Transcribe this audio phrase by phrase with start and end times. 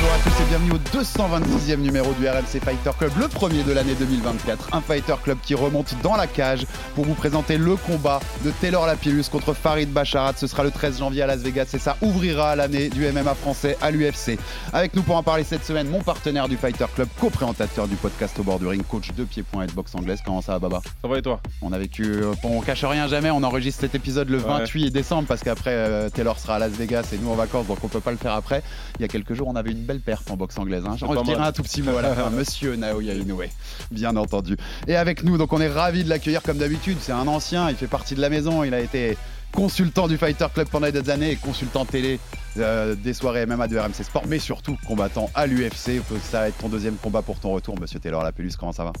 [0.00, 3.72] Bonjour à tous et bienvenue au 226e numéro du RMC Fighter Club, le premier de
[3.72, 4.70] l'année 2024.
[4.72, 6.64] Un Fighter Club qui remonte dans la cage
[6.94, 10.32] pour vous présenter le combat de Taylor Lapillus contre Farid Bacharat.
[10.36, 13.76] Ce sera le 13 janvier à Las Vegas et ça ouvrira l'année du MMA français
[13.82, 14.38] à l'UFC.
[14.72, 18.38] Avec nous pour en parler cette semaine, mon partenaire du Fighter Club, co-présentateur du podcast
[18.38, 20.20] au bord du ring, coach de pied-point et de boxe anglaise.
[20.24, 20.80] Comment ça va, Baba?
[21.02, 21.40] Ça va et toi?
[21.60, 25.28] On a vécu, euh, on cache rien jamais, on enregistre cet épisode le 28 décembre
[25.28, 28.00] parce qu'après euh, Taylor sera à Las Vegas et nous en vacances donc on peut
[28.00, 28.62] pas le faire après.
[28.98, 30.84] Il y a quelques jours, on avait une belle perf en boxe anglaise.
[30.86, 30.96] Hein.
[30.96, 33.42] J'en un tout petit mot à la fin, monsieur Naoya Inoue,
[33.90, 34.56] bien entendu.
[34.86, 36.98] Et avec nous, donc on est ravis de l'accueillir comme d'habitude.
[37.00, 39.16] C'est un ancien, il fait partie de la maison, il a été
[39.52, 42.20] consultant du Fighter Club pendant des années et consultant télé
[42.58, 46.00] euh, des soirées MMA de RMC Sport, mais surtout combattant à l'UFC.
[46.22, 48.52] Ça va être ton deuxième combat pour ton retour, monsieur Taylor Lapellus.
[48.58, 48.92] Comment ça va?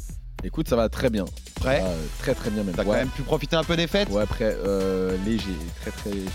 [0.42, 1.24] Écoute, ça va très bien.
[1.56, 2.74] Prêt euh, Très très bien même.
[2.74, 2.88] T'as ouais.
[2.88, 6.30] quand même pu profiter un peu des fêtes Ouais, après, euh, léger, très très léger,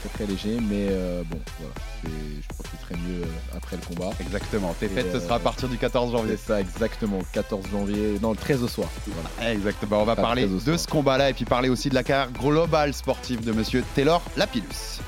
[0.00, 3.22] très très léger, mais euh, bon, voilà, je profiterai mieux
[3.56, 4.10] après le combat.
[4.20, 4.74] Exactement.
[4.78, 6.36] Tes Et, fêtes, ce sera à partir du 14 janvier.
[6.36, 8.88] C'est ça, exactement, 14 janvier, non, le 13 au soir.
[9.06, 9.52] Voilà.
[9.52, 10.02] Exactement.
[10.02, 12.92] On va Pas parler de ce combat-là et puis parler aussi de la carrière globale
[12.92, 15.00] sportive de monsieur Taylor Lapillus.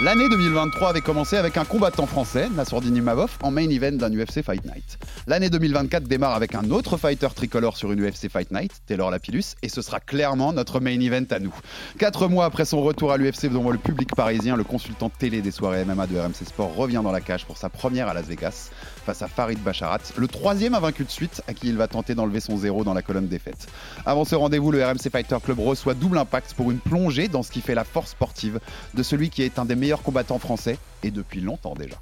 [0.00, 4.42] L'année 2023 avait commencé avec un combattant français, Nassourdine Imavov, en main event d'un UFC
[4.42, 4.98] Fight Night.
[5.28, 9.54] L'année 2024 démarre avec un autre fighter tricolore sur une UFC Fight Night, Taylor Lapillus,
[9.62, 11.54] et ce sera clairement notre main event à nous.
[11.96, 15.52] Quatre mois après son retour à l'UFC devant le public parisien, le consultant télé des
[15.52, 18.70] soirées MMA de RMC Sport revient dans la cage pour sa première à Las Vegas
[19.06, 22.40] face à Farid Bacharat, le troisième invaincu de suite à qui il va tenter d'enlever
[22.40, 23.68] son zéro dans la colonne des fêtes.
[24.06, 27.52] Avant ce rendez-vous, le RMC Fighter Club reçoit double impact pour une plongée dans ce
[27.52, 28.58] qui fait la force sportive
[28.94, 31.96] de celui qui est un des meilleurs combattants français et depuis longtemps déjà.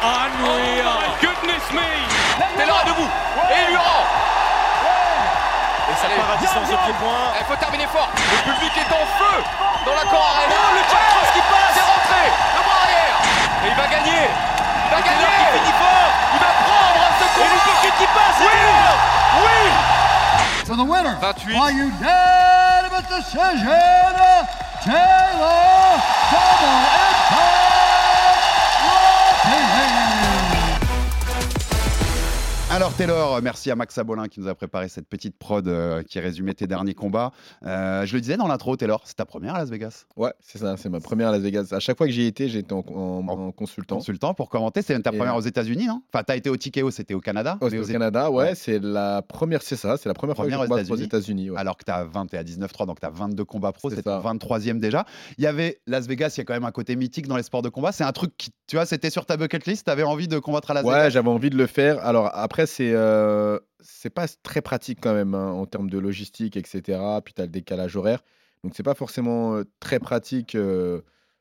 [0.00, 0.86] Unreal.
[0.86, 1.86] Oh my goodness me.
[2.56, 3.10] Taylor est debout
[3.50, 4.04] et il lui rend.
[5.90, 7.34] Et ça part à distance de pied-point.
[7.38, 8.08] Il faut terminer fort.
[8.16, 9.42] Le public est en feu
[9.86, 10.54] dans la Cor Arena.
[10.54, 11.74] Oh, le Jack qui passe.
[11.74, 12.22] C'est rentré.
[12.56, 13.18] Le bras arrière.
[13.64, 14.47] Et il va gagner.
[14.98, 15.58] Il va Taylor qui gagner.
[15.58, 16.10] finit fort.
[16.34, 17.64] Il va prendre ce Et combat.
[17.66, 18.38] Luke Kid qui passe.
[18.40, 18.58] Oui.
[19.44, 19.60] Oui.
[20.66, 21.54] For the winner 28.
[21.54, 23.72] by unanimous decision,
[24.84, 27.07] Taylor Double
[32.78, 36.20] Alors Taylor, merci à Max Abolin qui nous a préparé cette petite prod euh, qui
[36.20, 37.32] résumait tes derniers combats.
[37.66, 40.04] Euh, je le disais dans l'intro, Taylor, c'est ta première à Las Vegas.
[40.16, 41.66] Ouais, c'est ça, c'est ma première à Las Vegas.
[41.72, 43.96] À chaque fois que j'y étais, j'étais en, en- en consultant.
[43.96, 46.02] Consultant pour commenter, c'est ta première euh, aux États-Unis, non?
[46.14, 47.58] Enfin, t'as été au TKO, c'était au Canada.
[47.60, 48.54] Oh, c'était au Canada, ouais, ouais.
[48.54, 51.50] c'est la première, c'est ça, c'est la première, Première fois que je aux États-Unis.
[51.50, 51.58] Ouais.
[51.58, 54.04] alors que tu as 20 et à 19-3, donc tu as 22 combats pro, C'est
[54.04, 54.20] ça.
[54.24, 55.04] 23e déjà.
[55.36, 57.42] Il y avait Las Vegas, il y a quand même un côté mythique dans les
[57.42, 57.90] sports de combat.
[57.90, 60.38] C'est un truc qui, tu vois, c'était sur ta bucket list, tu avais envie de
[60.38, 61.08] combattre à Las Ouais, Vegas?
[61.10, 61.98] j'avais envie de le faire.
[62.06, 67.00] Alors après, c'est pas très pratique quand même hein, en termes de logistique, etc.
[67.24, 68.22] Puis tu as le décalage horaire.
[68.64, 70.56] Donc c'est pas forcément très pratique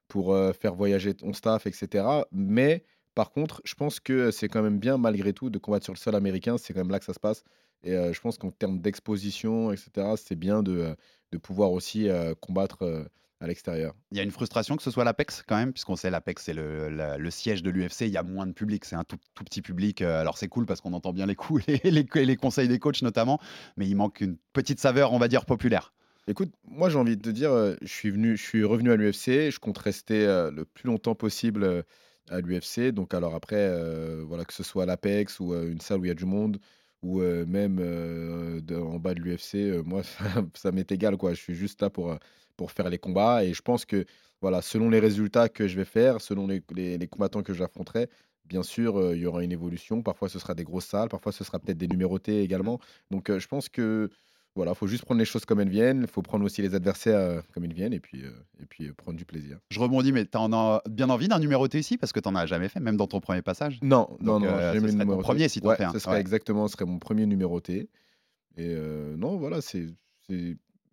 [0.08, 2.06] pour faire voyager ton staff, etc.
[2.32, 2.84] Mais
[3.16, 5.98] par contre, je pense que c'est quand même bien malgré tout de combattre sur le
[5.98, 6.58] sol américain.
[6.58, 7.44] C'est quand même là que ça se passe.
[7.84, 10.96] Et je pense qu'en termes d'exposition, etc., c'est bien de,
[11.32, 12.08] de pouvoir aussi
[12.42, 13.08] combattre
[13.40, 13.94] à l'extérieur.
[14.12, 16.54] Il y a une frustration que ce soit l'Apex quand même, puisqu'on sait l'Apex c'est
[16.54, 19.62] le, siège de l'UFC, il y a moins de public, c'est un tout, tout petit
[19.62, 20.02] public.
[20.02, 22.68] euh, Alors c'est cool parce qu'on entend bien les coups et les, les- les conseils
[22.68, 23.40] des coachs notamment,
[23.78, 25.94] mais il manque une petite saveur, on va dire, populaire.
[26.28, 28.96] Écoute, moi j'ai envie de te dire, euh, je suis venu, je suis revenu à
[28.96, 31.84] l'UFC, je compte rester euh, le plus longtemps possible
[32.30, 32.92] à l'UFC.
[32.92, 36.10] Donc alors après, euh, voilà, que ce soit à l'Apex ou une salle où il
[36.10, 36.60] y a du monde,
[37.04, 37.80] ou même
[38.72, 40.02] en bas de l'UFC, moi
[40.56, 41.34] ça, m'est égal quoi.
[41.34, 42.18] Je suis juste là pour,
[42.56, 44.06] pour faire les combats et je pense que
[44.42, 48.10] voilà, selon les résultats que je vais faire, selon les, les- les combattants que j'affronterai,
[48.46, 50.02] bien sûr il y aura une évolution.
[50.04, 52.80] Parfois ce sera des grosses salles, parfois ce sera peut-être des numérotés également.
[53.12, 54.10] Donc je pense que
[54.58, 56.02] voilà, faut juste prendre les choses comme elles viennent.
[56.02, 58.32] Il faut prendre aussi les adversaires euh, comme ils viennent et puis, euh,
[58.62, 59.58] et puis euh, prendre du plaisir.
[59.70, 61.98] Je rebondis, mais tu en as bien envie d'un numéroté ici?
[61.98, 63.80] Parce que tu n'en as jamais fait, même dans ton premier passage.
[63.82, 65.22] Non, non, Donc, non, euh, jamais numéroté.
[65.24, 65.94] premier si t'en Ouais, fais un.
[65.94, 66.20] Ce serait Ouais.
[66.22, 67.90] exactement, ce serait mon premier numéroté.
[68.58, 69.86] Et euh, non, voilà, c'est,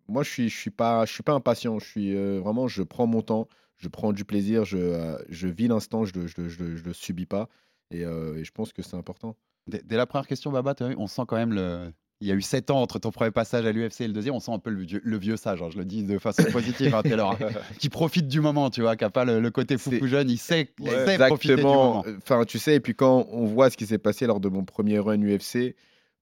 [0.07, 1.79] moi, je suis, je suis pas, je suis pas impatient.
[1.79, 3.47] Je suis euh, vraiment, je prends mon temps,
[3.77, 6.83] je prends du plaisir, je, euh, je vis l'instant, je le, je, le- je je
[6.83, 7.49] le subis pas.
[7.91, 9.35] Et, euh, et je pense que c'est important.
[9.67, 11.91] Dès, dès la première question, Baba, on sent quand même le.
[12.25, 14.33] Il y a eu 7 ans entre ton premier passage à l'UFC et le deuxième.
[14.35, 15.61] On sent un peu le vieux, le vieux sage.
[15.61, 17.49] hein, je le dis de façon positive, hein, Taylor, hein,
[17.79, 20.29] qui profite du moment, tu vois, qui n'a pas le, le côté C'est- foufou jeune.
[20.29, 22.03] Il sait, il sait profiter du moment.
[22.17, 24.65] Enfin, tu sais, et puis quand on voit ce qui s'est passé lors de mon
[24.65, 25.75] premier run UFC,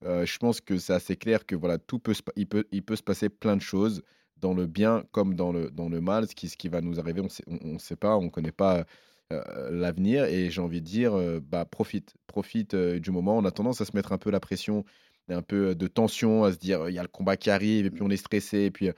[0.05, 2.83] euh, je pense que c'est assez clair que voilà, tout peut, se il peut, il
[2.83, 4.03] peut se passer plein de choses
[4.41, 6.27] dans le bien comme dans le, dans le mal.
[6.27, 8.51] Ce qui, ce qui va nous arriver, on sait, on, on sait pas, on connaît
[8.51, 8.83] pas
[9.31, 9.41] euh,
[9.71, 10.25] l'avenir.
[10.25, 13.37] Et j'ai envie de dire, euh, bah profite, profite euh, du moment.
[13.37, 14.83] On a tendance à se mettre un peu la pression,
[15.29, 17.91] un peu de tension, à se dire il y a le combat qui arrive et
[17.91, 18.59] puis on est stressé.
[18.59, 18.89] Et puis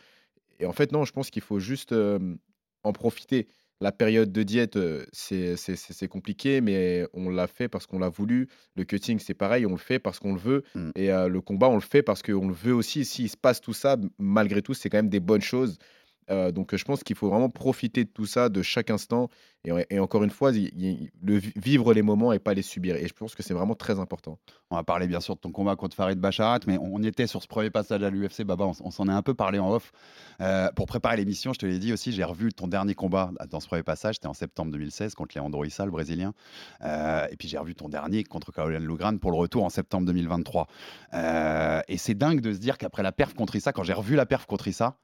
[0.59, 2.35] et en fait non, je pense qu'il faut juste euh,
[2.83, 3.47] en profiter.
[3.81, 4.79] La période de diète,
[5.11, 8.47] c'est compliqué, mais on l'a fait parce qu'on l'a voulu.
[8.77, 10.63] Le cutting, c'est pareil, on le fait parce qu'on le veut.
[10.75, 10.91] Mm.
[10.95, 13.03] Et euh, le combat, on le fait parce qu'on le veut aussi.
[13.03, 15.77] S'il se passe tout ça, malgré tout, c'est quand même des bonnes choses.
[16.29, 19.29] Euh, donc je pense qu'il faut vraiment profiter de tout ça, de chaque instant.
[19.89, 22.95] Et, encore une fois, vivre les moments et pas les subir.
[22.95, 24.37] Et je pense que c'est vraiment très important.
[24.69, 27.41] On va parler bien sûr de ton combat contre Farid Bacharat, mais on, était sur
[27.41, 28.43] ce premier passage à l'UFC.
[28.43, 29.91] Baba, on, on s'en est un peu parlé en off.
[30.41, 33.59] Euh, pour préparer l'émission, je te l'ai dit aussi, j'ai revu ton dernier combat dans
[33.59, 34.15] ce premier passage.
[34.15, 36.33] C'était en septembre 2016 contre Leandro Issa, le Brésilien.
[36.83, 40.05] Euh, et puis j'ai revu ton dernier contre Caroline Lugran pour le retour en septembre
[40.05, 40.67] 2023.
[41.13, 44.15] Euh, et c'est dingue de se dire qu'après la perf contre Issa, quand j'ai revu
[44.15, 44.97] la perf contre Issa,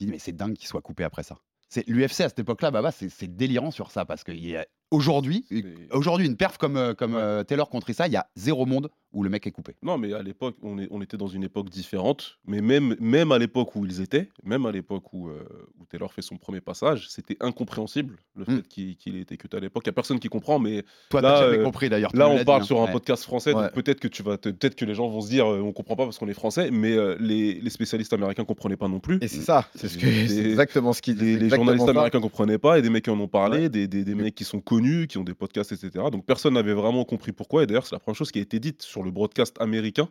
[0.00, 1.38] je dis mais c'est dingue qu'il soit coupé après ça.
[1.86, 4.56] L'UFC à cette époque-là, Baba, c'est délirant sur ça parce qu'aujourd'hui,
[4.90, 7.20] aujourd'hui, une perf comme, euh, comme Ouais.
[7.22, 9.74] euh, Taylor contre Issa, il y a zéro monde où le mec est coupé.
[9.82, 12.38] Non, mais à l'époque, on, est- on était dans une époque différente.
[12.46, 15.42] Mais même, même à l'époque où ils étaient, même à l'époque où, euh,
[15.80, 18.56] où Taylor fait son premier passage, c'était incompréhensible le Mm.
[18.56, 18.68] fait
[18.98, 19.84] qu'il ait été cuté à l'époque.
[19.86, 22.10] Il n'y a personne qui comprend, mais Toi, Là, jamais euh, compris d'ailleurs.
[22.14, 22.82] là, on parle dit, sur hein.
[22.82, 22.92] un Ouais.
[22.92, 23.62] podcast français, Ouais.
[23.62, 25.72] donc peut-être que, tu vas te- peut-être que les gens vont se dire euh, on
[25.72, 29.18] comprend pas parce qu'on est français, mais les, les spécialistes américains comprenaient pas non plus.
[29.22, 31.90] Et c'est ça, c'est ce que- exactement ce qu'il Les, les journalistes ça.
[31.92, 34.44] américains comprenaient pas et des mecs qui en ont parlé, des, des, des mecs qui
[34.44, 34.75] sont connus,
[35.08, 35.90] qui ont des podcasts, etc.
[36.12, 37.62] Donc personne n'avait vraiment compris pourquoi.
[37.62, 40.08] Et d'ailleurs, c'est la première chose qui a été dite sur le broadcast américain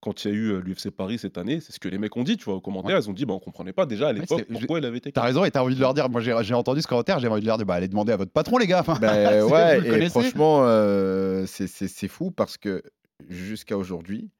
[0.00, 1.60] quand il y a eu l'UFC Paris cette année.
[1.60, 2.98] C'est ce que les mecs ont dit, tu vois, aux commentaires.
[2.98, 5.12] Ils ont dit, bah, on comprenait pas déjà à l'époque c'est- pourquoi il avait été.
[5.12, 6.08] T'as raison et t'as envie de leur dire.
[6.08, 8.16] Moi, j'ai j'ai entendu ce commentaire, j'ai envie de leur dire bah, allez demander à
[8.16, 8.80] votre patron, les gars.
[8.80, 12.82] Enfin, Ben, c'est- ouais, et franchement, euh, c'est- c'est c'est fou parce que
[13.28, 14.30] jusqu'à aujourd'hui,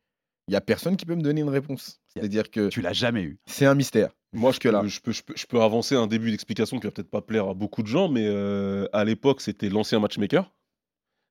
[0.49, 2.00] il y a personne qui peut me donner une réponse.
[2.09, 3.39] C'est-à-dire que tu l'as jamais eu.
[3.47, 4.11] c'est un mystère.
[4.35, 4.89] Moi, je peux, Jusque-là.
[4.89, 7.49] je, peux, je, peux, je peux avancer un début d'explication qui va peut-être pas plaire
[7.49, 10.50] à beaucoup de gens, mais euh, à l'époque, c'était l'ancien matchmaker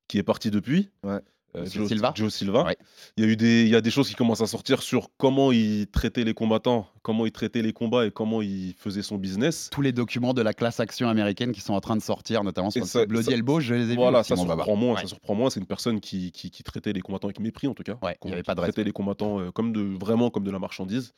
[0.08, 0.90] qui est parti depuis.
[1.04, 1.20] Ouais.
[1.56, 2.14] Euh, Joe Silva.
[2.16, 2.64] Joe Silva.
[2.66, 2.78] Ouais.
[3.18, 5.10] Il y a eu des, il y a des choses qui commencent à sortir sur
[5.18, 9.18] comment il traitait les combattants, comment il traitait les combats et comment il faisait son
[9.18, 9.70] business.
[9.72, 12.70] Tous les documents de la classe action américaine qui sont en train de sortir, notamment
[12.72, 14.28] sur ça- Bloody ça- Elbow, je les ai Voilà, vus.
[14.28, 14.96] ça aussi, surprend moins.
[14.96, 15.02] Ouais.
[15.02, 15.50] Ça surprend moins.
[15.50, 17.98] C'est une personne qui, qui, qui traitait les combattants avec mépris, en tout cas.
[18.02, 20.44] Ouais, il y Qui- avait pas de traitait les combattants euh, comme de, vraiment comme
[20.44, 21.14] de la marchandise.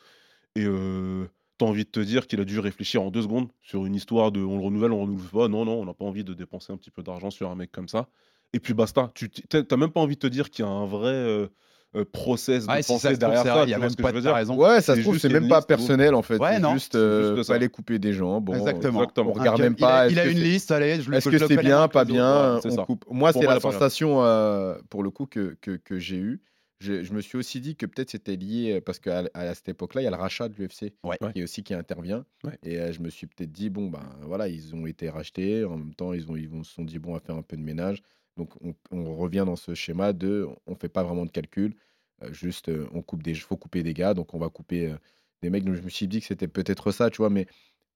[0.55, 1.25] Et euh,
[1.57, 4.31] t'as envie de te dire qu'il a dû réfléchir en deux secondes sur une histoire
[4.31, 5.47] de on le renouvelle, on le renouvelle pas.
[5.47, 7.71] Non, non, on n'a pas envie de dépenser un petit peu d'argent sur un mec
[7.71, 8.07] comme ça.
[8.53, 9.11] Et puis basta.
[9.15, 11.47] Tu t'as t'as même pas envie de te dire qu'il y a un vrai euh,
[11.95, 13.63] euh, process de Ouais, pensée derrière ça.
[13.65, 14.33] il y a même ce que pas je de veux dire?
[14.33, 14.55] raison.
[14.55, 16.37] Ouais, ça se trouve, c'est même pas liste, personnel en fait.
[16.37, 18.41] Ouais, non, juste, c'est euh, juste fallait couper des gens.
[18.41, 19.01] Bon, Exactement.
[19.01, 19.29] exactement.
[19.29, 20.07] On regarde même il a- pas.
[20.09, 22.59] Il a une liste, allez, je le Est-ce que c'est bien, pas bien?
[22.63, 23.05] on coupe.
[23.09, 25.55] Moi, c'est la pas sensation, euh, pour le coup, que,
[25.99, 26.41] j'ai eue.
[26.79, 30.01] Je, je me suis aussi dit que peut-être c'était lié, parce qu'à à cette époque-là,
[30.01, 31.17] il y a le rachat de l'UFC Ouais.
[31.33, 32.25] qui est aussi qui intervient.
[32.43, 32.57] Ouais.
[32.61, 35.63] Et euh, je me suis peut-être dit, bon, ben voilà, ils ont été rachetés.
[35.63, 37.41] En même temps, ils, ont, ils vont- se sont dit, bon, on va faire un
[37.41, 38.01] peu de ménage.
[38.37, 38.51] Donc,
[38.91, 41.75] on, revient dans ce schéma de, on ne fait pas vraiment de calcul.
[42.23, 44.97] euh, juste, euh, on coupe des, faut couper des gars, donc on va couper euh,
[45.41, 45.63] des mecs.
[45.63, 47.47] Donc, je me suis dit que c'était peut-être ça, tu vois, mais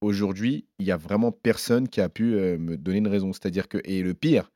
[0.01, 3.33] aujourd'hui, il y a vraiment personne qui a pu me donner une raison.
[3.33, 4.51] C'est-à-dire que, et le pire,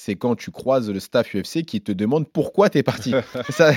[0.00, 3.12] c'est quand tu croises le staff UFC qui te demande pourquoi t'es parti.
[3.50, 3.72] Ça-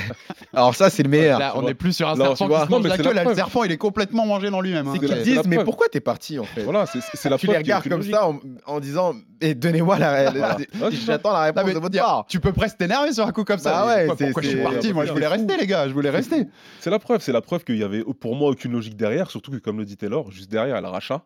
[0.53, 1.39] alors ça, c'est le meilleur.
[1.39, 3.03] Là, on n'est plus sur un tu serpent qui se Non, mange mais la queue.
[3.11, 4.87] la Là, le serpent, il est complètement mangé dans lui-même.
[4.87, 4.93] hein.
[4.93, 5.65] C'est qu'ils disent, mais preuve.
[5.65, 6.61] pourquoi t'es parti en fait?
[6.61, 8.13] Voilà, c'est la Tu preuve les regardes comme logique.
[8.13, 10.57] ça en, en disant, et donnez-moi la, la-.
[10.91, 12.25] J'attends la Non, réponse mais de votre dire, part.
[12.29, 13.83] tu peux presque t'énerver sur un coup comme ça.
[13.87, 15.87] Mais ouais, pourquoi, c'est- pourquoi je suis parti Moi, je voulais rester, les gars.
[15.87, 16.45] Je voulais rester.
[16.81, 19.49] C'est la preuve, c'est la preuve qu'il y avait pour moi aucune logique derrière, surtout
[19.49, 21.25] que comme le dit Taylor, juste derrière à la rachat,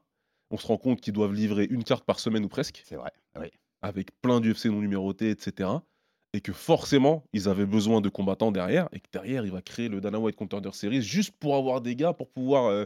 [0.52, 3.12] on se rend compte qu'ils doivent livrer une carte par semaine ou presque, C'est vrai.
[3.38, 3.48] Oui.
[3.86, 5.86] Avec plein d'UFC non numérotés, etc.
[6.34, 9.88] Et que forcément, ils avaient besoin de combattants derrière, et que derrière, il va créer
[9.90, 12.86] le Dana White Contender Series juste pour avoir des gars, pour pouvoir euh,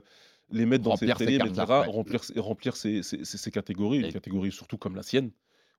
[0.51, 1.89] les mettre dans Remplir ses ces prélims, etc., ouais.
[1.89, 5.31] remplir, remplir ces, ces- ces- ces catégories, Et- une catégorie surtout comme la sienne,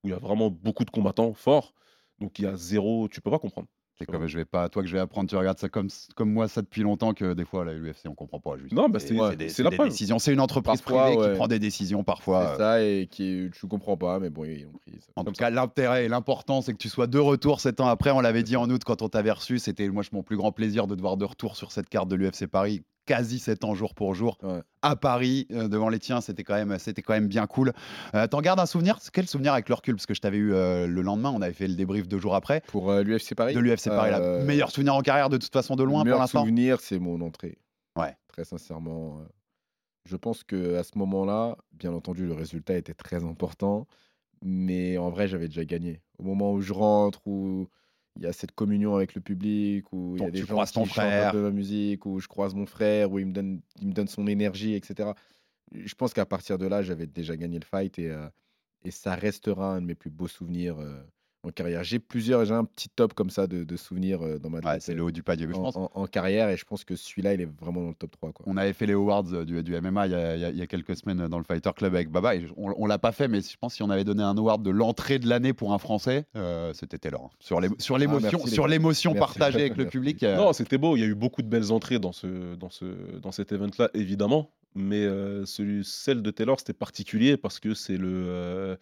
[0.04, 1.74] où il y a vraiment beaucoup de combattants forts,
[2.18, 3.68] donc il y a zéro, tu peux pas comprendre.
[4.00, 6.32] C'est comme je vais pas, toi que je vais apprendre, tu regardes ça comme, comme
[6.32, 8.72] moi ça depuis longtemps que des fois la UFC on comprend pas juste.
[8.72, 9.12] Non, bah, C'est-
[9.62, 9.90] la preuve.
[9.90, 11.28] C'est une entreprise Parfois, privée ouais.
[11.30, 12.52] qui prend des décisions parfois.
[12.52, 15.12] C'est ça, et qui, tu comprends pas, mais bon, ils ont pris ça.
[15.16, 18.10] En tout cas, l'intérêt et l'important, c'est que tu sois de retour sept ans après.
[18.10, 19.58] On l'avait dit en août quand on t'avait reçu.
[19.58, 22.16] C'était moi mon plus grand plaisir de te voir de retour sur cette carte de
[22.16, 22.82] l'UFC Paris.
[23.06, 24.60] Quasi 7 ans jour pour jour Ouais.
[24.82, 26.20] à Paris euh, devant les tiens.
[26.20, 27.72] C'était quand même, c'était quand même bien cool.
[28.14, 28.98] Euh, T'en gardes un souvenir?
[29.12, 29.94] Quel souvenir avec le recul?
[29.96, 32.34] Parce que je t'avais eu euh, le lendemain, on avait fait le débrief deux jours
[32.34, 33.54] après Pour l'UFC Paris?
[33.54, 34.10] De l'UFC Paris.
[34.10, 34.20] là.
[34.20, 36.40] Euh, Meilleur souvenir en carrière de toute façon de loin Le pour meilleur l'instant.
[36.42, 37.58] souvenir, c'est mon entrée.
[37.96, 38.16] Ouais.
[38.28, 39.20] Très sincèrement.
[40.06, 43.86] Je pense que à ce moment-là, bien entendu, le résultat était très important,
[44.42, 46.00] mais en vrai, j'avais déjà gagné.
[46.18, 47.68] Au moment où je rentre, où
[48.16, 50.72] il y a cette communion avec le public, où il y a des gens qui
[50.72, 53.92] chantent peu ma musique, où je croise mon frère, où il me donne, il me
[53.92, 55.10] donne son énergie, etc.
[55.72, 58.28] Je pense qu'à partir de là, j'avais déjà gagné le fight et, euh,
[58.84, 61.00] et ça restera un de mes plus beaux souvenirs euh,
[61.42, 61.82] en carrière.
[61.84, 64.74] J'ai plusieurs, j'ai un petit top comme ça de, de souvenirs euh, dans ma Ouais,
[64.74, 64.82] tête.
[64.82, 65.46] c'est le haut du panier.
[65.48, 67.88] Je en, pense en- en carrière et je pense que celui-là il est vraiment dans
[67.88, 68.44] le top 3 quoi.
[68.48, 70.66] On avait fait les awards euh, du, du MMA il y, a, il y a-
[70.66, 72.34] quelques semaines dans le Fighter Club avec Baba.
[72.36, 74.22] Et je- on, on l'a pas fait, mais je pense que si on avait donné
[74.22, 77.24] un award de l'entrée de l'année pour un Français, euh, c'était Taylor.
[77.24, 77.30] hein.
[77.40, 79.38] Sur sur l'émotion, Ah, sur l'émotion Merci.
[79.38, 80.22] partagée avec le public.
[80.22, 80.96] euh, Non, c'était beau.
[80.96, 82.84] Il y a eu beaucoup de belles entrées dans, ce, dans, ce,
[83.20, 84.50] dans cet event-là, évidemment.
[84.74, 88.76] Mais euh, celui, celle de Taylor, c'était particulier parce que c'est le, euh,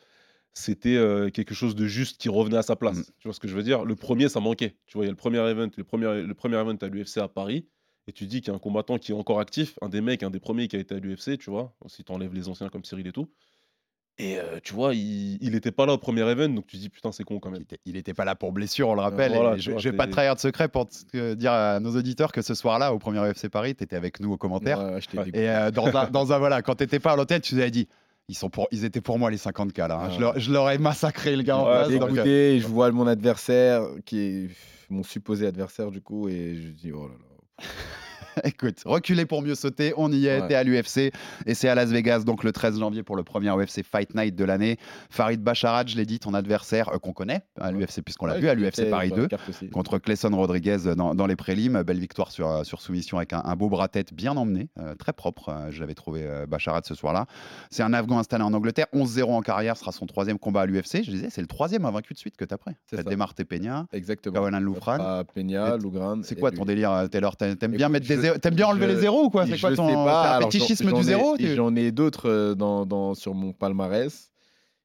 [0.54, 2.98] c'était euh, quelque chose de juste qui revenait à sa place.
[2.98, 3.04] Mm.
[3.18, 3.84] Tu vois ce que je veux dire?
[3.84, 4.74] Le premier, ça manquait.
[4.86, 7.18] Tu vois, il y a le premier event, le premier, le premier event à l'UFC
[7.18, 7.66] à Paris.
[8.08, 10.22] Et tu dis qu'il y a un combattant qui est encore actif, un des mecs,
[10.22, 12.70] un des premiers qui a été à l'UFC, tu vois, si tu enlèves les anciens
[12.70, 13.28] comme Cyril et tout.
[14.20, 17.12] Et euh, tu vois, il n'était pas là au premier event, donc tu dis putain,
[17.12, 17.62] c'est con quand même.
[17.84, 19.32] il était pas là pour blessure, on le rappelle.
[19.32, 21.78] voilà, et tu je, je vais pas te trahir de secret pour te- dire à
[21.78, 24.80] nos auditeurs que ce soir-là, au premier UFC Paris, tu étais avec nous aux commentaires.
[25.14, 25.28] Ouais.
[25.34, 27.70] Et euh, dans, un, dans un- voilà, quand t'étais pas à l'hôtel, tu nous avais
[27.70, 27.86] dit.
[28.28, 29.98] Ils, sont pour, ils étaient pour moi les 50K là.
[30.04, 30.10] hein.
[30.10, 31.88] Je, leur, je leur ai massacré le gars en face.
[31.88, 34.50] donc, euh, je vois mon adversaire qui est
[34.90, 37.64] mon supposé adversaire du coup et je dis oh là là.
[38.44, 40.48] Écoute, reculer pour mieux sauter, on y est, Ouais.
[40.48, 41.12] t'es à l'UFC
[41.46, 44.34] et c'est à Las Vegas donc le 13 janvier pour le premier UFC Fight Night
[44.34, 44.76] de l'année.
[45.10, 48.40] Farid Bacharat, je l'ai dit, ton adversaire euh, qu'on connaît à l'UFC puisqu'on l'a Ouais,
[48.40, 49.68] vu à l'UFC Paris sur la 2 carte aussi.
[49.70, 51.82] contre Clayson Rodriguez dans, dans les prélims.
[51.82, 54.94] Belle victoire sur, euh, sur soumission avec un, un beau bras tête bien emmené, euh,
[54.94, 55.48] très propre.
[55.50, 57.26] euh, je l'avais trouvé Bacharat ce soir-là.
[57.70, 60.66] C'est un Afghan installé en Angleterre, 11-0 en carrière, ce sera son troisième combat à
[60.66, 61.02] l'UFC.
[61.04, 62.72] Je disais, c'est le troisième invaincu de suite que t'as pris.
[62.90, 63.02] Ça.
[63.02, 64.34] démarré Peña, Exactement.
[64.34, 65.22] Kawanan Loufran.
[65.34, 66.20] Peña, Lougran.
[66.22, 67.36] C'est quoi ton délire, Taylor?
[67.36, 69.46] T'a- T'aimes bien, mettre des t'aimes bien enlever je- les zéros ou quoi?
[69.46, 71.36] C'est quoi ton fétichisme du zéro?
[71.54, 74.30] J'en ai d'autres euh, dans, dans- sur mon palmarès.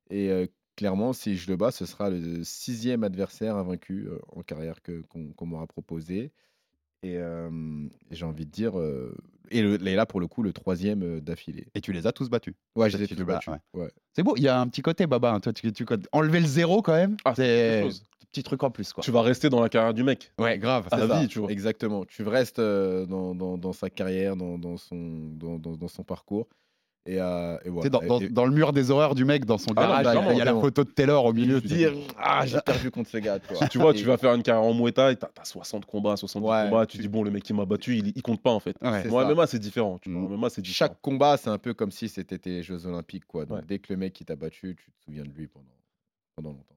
[0.10, 0.46] Et euh,
[0.76, 5.02] clairement, si je le bats, ce sera le sixième adversaire invaincu euh, en carrière que-
[5.36, 6.32] qu'on m'aura proposé.
[7.04, 7.50] Et euh,
[8.12, 8.80] j'ai envie de dire.
[8.80, 9.14] euh,
[9.52, 11.68] et, le- et là, pour le coup, le troisième d'affilée.
[11.76, 12.54] Et tu les as tous battus.
[12.78, 13.50] Ouais, je les ai tous battus.
[13.74, 13.82] ouais.
[13.82, 13.92] Ouais.
[14.14, 15.34] C'est beau, il y a un petit côté, Baba.
[15.34, 17.84] hein, Toi, tu, tu- enlever le zéro quand même, Ah, c'est.
[18.34, 18.92] Petit truc en plus.
[18.92, 19.04] Quoi.
[19.04, 20.32] Tu vas rester dans la carrière du mec.
[20.40, 20.88] Ouais, grave.
[20.92, 21.50] À la ça, vie, tu vois.
[21.52, 22.04] Exactement.
[22.06, 24.98] Tu restes euh, dans, dans- dans sa carrière, dans, dans son,
[25.36, 26.48] dans, dans- dans son parcours.
[27.06, 27.90] Et, euh, et voilà.
[27.90, 30.38] dans, dans- Et- dans le mur des horreurs du mec, dans son Ah, garage, il
[30.38, 31.60] y a la photo de Taylor au milieu.
[31.60, 34.16] dire dis, ah j'ai perdu contre ce gars tu vois, Tu vois, Et- tu vas
[34.18, 37.02] faire une carrière en Muay Thai, t'as as 60 combats, 70 Ouais, combats, tu tu-
[37.02, 38.78] dis bon, le mec qui m'a battu, il, il compte pas en fait.
[38.82, 39.06] Ouais.
[39.10, 39.26] Moi.
[39.26, 40.00] MMA, c'est différent.
[40.02, 40.34] Tu vois, Mm.
[40.38, 40.88] MMA, c'est différent.
[40.92, 43.64] chaque combat c'est un peu comme si c'était tes Jeux Olympiques quoi donc Ouais.
[43.68, 45.66] dès que le mec qui t'a battu tu te souviens de lui pendant
[46.38, 46.73] pendant longtemps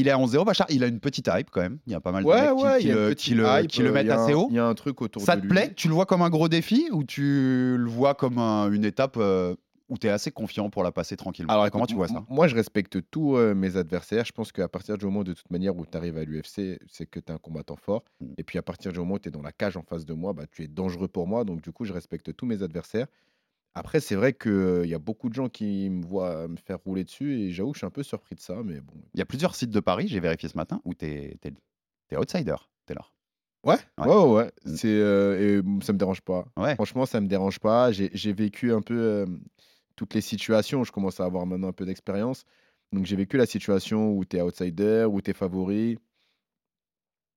[0.00, 0.66] Il est à 11-0, Bachar.
[0.70, 1.78] Il a une petite hype quand même.
[1.86, 2.38] Il y a pas mal de mecs
[2.80, 4.48] qui- ouais le, petite qui le- hype, qui le euh, mettent un- assez haut.
[4.50, 6.22] il y a un truc autour Ça de te lui plaît Tu le vois comme
[6.22, 9.54] un gros défi ou tu le vois comme un- une étape euh,
[9.88, 11.52] où tu es assez confiant pour la passer tranquillement?
[11.52, 12.22] Alors Comment tu vois ça?
[12.28, 15.50] moi je respecte tous euh, mes adversaires je pense qu'à partir du moment de toute
[15.50, 18.26] manière où tu arrives à l'UFC c'est que tu es un combattant fort Mm.
[18.38, 20.14] et puis à partir du moment où tu es dans la cage en face de
[20.14, 23.08] moi bah, tu es dangereux pour moi donc du coup je respecte tous mes adversaires
[23.74, 27.04] après c'est vrai qu'il y a beaucoup de gens qui me voient me faire rouler
[27.04, 29.22] dessus et j'avoue que je suis un peu surpris de ça mais bon Il y
[29.22, 31.36] a plusieurs sites de Paris, j'ai vérifié ce matin, où tu es,
[32.16, 33.12] outsider, Taylor.
[33.62, 34.06] Ouais, Ouais.
[34.06, 34.32] ouais, ouais.
[34.32, 34.50] ouais.
[34.74, 36.46] C'est, euh, et ça me dérange pas.
[36.56, 36.74] Ouais.
[36.74, 37.92] Franchement, ça me dérange pas.
[37.92, 39.26] J'ai vécu un peu euh,
[39.96, 40.82] toutes les situations.
[40.82, 42.44] Je commence à avoir maintenant un peu d'expérience.
[42.92, 45.98] Donc, j'ai vécu la situation où tu es outsider, où tu es favori.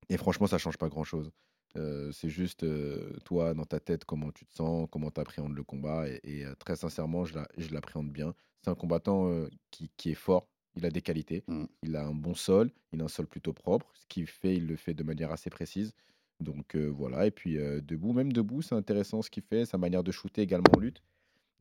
[0.10, 1.30] Et franchement, ça change pas grand-chose.
[1.78, 5.56] Euh, c'est juste euh, toi, dans ta tête, comment tu te sens, comment tu appréhendes
[5.56, 6.08] le combat.
[6.08, 8.36] Et, et, euh, très sincèrement, je la- je l'appréhende bien.
[8.64, 9.30] C'est un combattant
[9.72, 10.48] qui, qui est fort.
[10.76, 11.44] Il a des qualités.
[11.48, 11.66] Mm.
[11.84, 12.72] Il a un bon sol.
[12.94, 13.92] Il a un sol plutôt propre.
[13.96, 15.94] Ce qu'il fait, il le fait de manière assez précise.
[16.40, 20.12] Donc voilà, et puis debout, même debout, c'est intéressant ce qu'il fait, sa manière de
[20.12, 21.02] shooter également en lutte.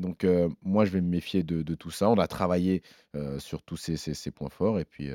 [0.00, 0.26] Donc
[0.62, 2.08] moi, je vais me méfier de, de tout ça.
[2.10, 2.82] On a travaillé
[3.38, 5.10] sur tous ces, ces- ces points forts, et puis,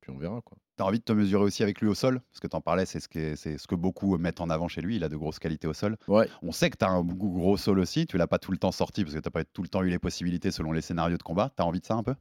[0.00, 0.42] puis on verra.
[0.42, 0.58] Quoi.
[0.76, 2.20] Tu as envie de te mesurer aussi avec lui au sol?
[2.30, 4.68] Parce que tu en parlais, c'est ce, que- c'est ce que beaucoup mettent en avant
[4.68, 4.96] chez lui.
[4.96, 5.96] Il a de grosses qualités au sol.
[6.06, 6.30] Ouais.
[6.42, 8.06] On sait que tu as un gros gros sol aussi.
[8.06, 9.88] Tu l'as pas tout le temps sorti parce que tu pas tout le temps eu
[9.88, 11.50] les possibilités selon les scénarios de combat.
[11.56, 12.14] Tu as envie de ça un peu?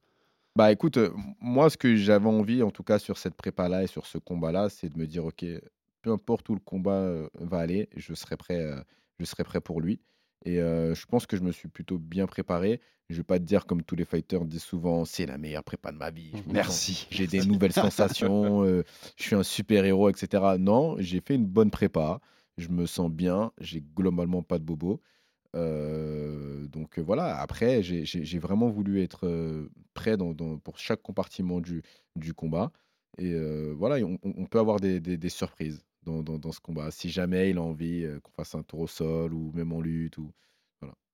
[0.55, 3.87] Bah écoute, euh, moi, ce que j'avais envie, en tout cas sur cette prépa-là et
[3.87, 5.43] sur ce combat-là, c'est de me dire, OK,
[6.01, 8.81] peu importe où le combat euh, va aller, je serai prêt, euh,
[9.19, 9.99] je serai prêt pour lui.
[10.45, 12.79] Et euh, je pense que je me suis plutôt bien préparé.
[13.09, 15.91] Je vais pas te dire, comme tous les fighters disent souvent, c'est la meilleure prépa
[15.91, 16.31] de ma vie.
[16.33, 17.07] Je sens- Merci.
[17.11, 18.83] J'ai des nouvelles sensations, euh,
[19.17, 20.43] je suis un super-héros, etc.
[20.59, 22.19] Non, j'ai fait une bonne prépa.
[22.57, 25.01] Je me sens bien, j'ai globalement pas de bobo.
[25.69, 28.05] Euh, donc voilà, après, j'ai-
[28.39, 29.25] vraiment voulu être
[29.93, 31.81] prêt dans, dans- pour chaque compartiment du,
[32.15, 32.71] du combat.
[33.17, 33.33] Et
[33.73, 36.91] voilà, on, on- on peut avoir des, des- des surprises dans, dans- dans ce combat.
[36.91, 39.81] Si jamais il a envie euh, qu'on fasse un tour au sol ou même en
[39.81, 40.17] lutte.
[40.17, 40.31] Ou...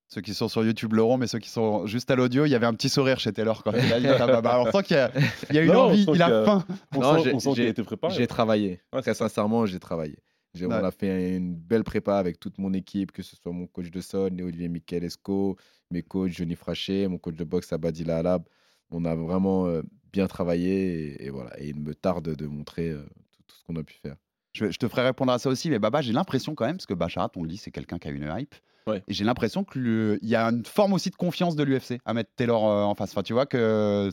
[0.07, 2.55] Ceux qui sont sur YouTube l'auront, mais ceux qui sont juste à l'audio, il y
[2.55, 4.07] avait un petit sourire chez Taylor quand il a dit
[4.67, 5.09] on sent qu'il y a,
[5.49, 6.65] il y a une Non, envie, il a faim.
[6.93, 8.13] On Non, sent, qu'il a j'ai- été préparé.
[8.13, 8.81] J'ai travaillé.
[8.91, 10.17] Ouais, Très sincèrement, j'ai travaillé.
[10.59, 10.65] Ouais.
[10.65, 13.89] On a fait une belle prépa avec toute mon équipe, que ce soit mon coach
[13.89, 15.55] de sol, Olivier Michelesco,
[15.91, 18.43] mes coachs, Johnny Frachet, mon coach de boxe, Abadi Alab.
[18.89, 19.81] On a vraiment euh,
[20.11, 21.57] bien travaillé et, et voilà.
[21.57, 24.17] Et il me tarde de montrer euh, tout, tout ce qu'on a pu faire.
[24.53, 26.85] Je, je te ferai répondre à ça aussi, mais Baba, j'ai l'impression quand même, parce
[26.85, 28.55] que Bacharat, on le dit, c'est quelqu'un qui a une hype.
[28.87, 29.03] Ouais.
[29.07, 32.31] Et j'ai l'impression qu'il y a une forme aussi de confiance de l'UFC à mettre
[32.35, 33.11] Taylor euh, en face.
[33.11, 34.09] Enfin, tu vois que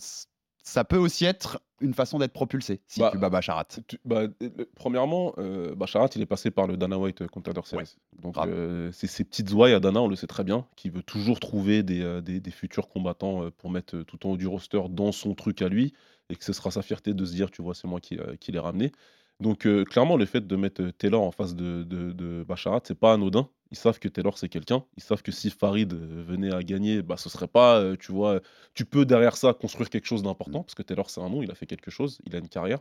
[0.63, 3.65] ça peut aussi être une façon d'être propulsé si Bah, tu bats Bacharat.
[3.87, 7.85] Tu- bah, euh, premièrement, euh, Bacharat, il est passé par le Dana White Contender Series.
[7.85, 10.91] Ouais, Donc, euh, c'est ces petites ouailles à Dana, on le sait très bien, qui
[10.91, 14.33] veut toujours trouver des, euh, des, des futurs combattants euh, pour mettre euh, tout en
[14.33, 15.95] haut du roster dans son truc à lui,
[16.29, 18.37] et que ce sera sa fierté de se dire, tu vois, c'est moi qui, euh,
[18.39, 18.93] qui l'ai ramené.
[19.41, 22.81] Donc, euh, clairement, le fait de mettre euh, Taylor en face de, de, de Bacharat,
[22.85, 23.49] c'est pas anodin.
[23.71, 24.85] Ils savent que Taylor, c'est quelqu'un.
[24.97, 28.11] Ils savent que si Farid euh, venait à gagner, bah, ce serait pas, euh, tu
[28.11, 28.41] vois,
[28.75, 31.51] tu peux derrière ça construire quelque chose d'important, parce que Taylor, c'est un nom, il
[31.53, 32.81] a fait quelque chose, il a une carrière.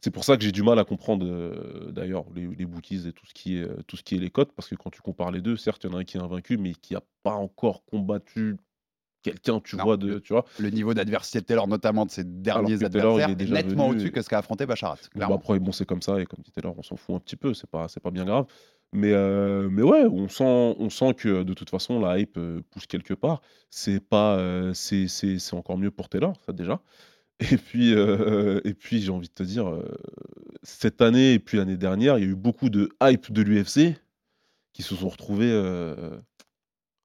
[0.00, 3.12] C'est pour ça que j'ai du mal à comprendre euh, d'ailleurs les, les bookies et
[3.12, 5.32] tout ce, qui est, tout ce qui est les cotes, parce que quand tu compares
[5.32, 7.34] les deux, certes, il y en a un qui est invaincu, mais qui n'a pas
[7.34, 8.58] encore combattu
[9.30, 10.44] quelqu'un, tu Non, vois, de, le- tu vois.
[10.58, 13.34] Le niveau d'adversité de Taylor, notamment de ses derniers que Taylor, il est adversaires, est
[13.34, 14.98] déjà nettement au-dessus et- que ce qu'a affronté Bacharat.
[15.14, 17.18] Bon, bah, après, bon, c'est comme ça, et comme dit Taylor, on s'en fout un
[17.20, 18.46] petit peu, c'est pas, c'est pas bien grave.
[18.92, 22.60] Mais, euh, mais ouais, on sent, on sent que de toute façon, la hype euh,
[22.70, 23.42] pousse quelque part.
[23.68, 26.80] C'est pas, euh, c'est, c'est, c'est encore mieux pour Taylor, ça déjà.
[27.52, 29.66] Et puis, euh, et puis j'ai envie de te dire,
[30.62, 33.94] cette année et puis l'année dernière, il y a eu beaucoup de hype de l'UFC
[34.72, 35.50] qui se sont retrouvés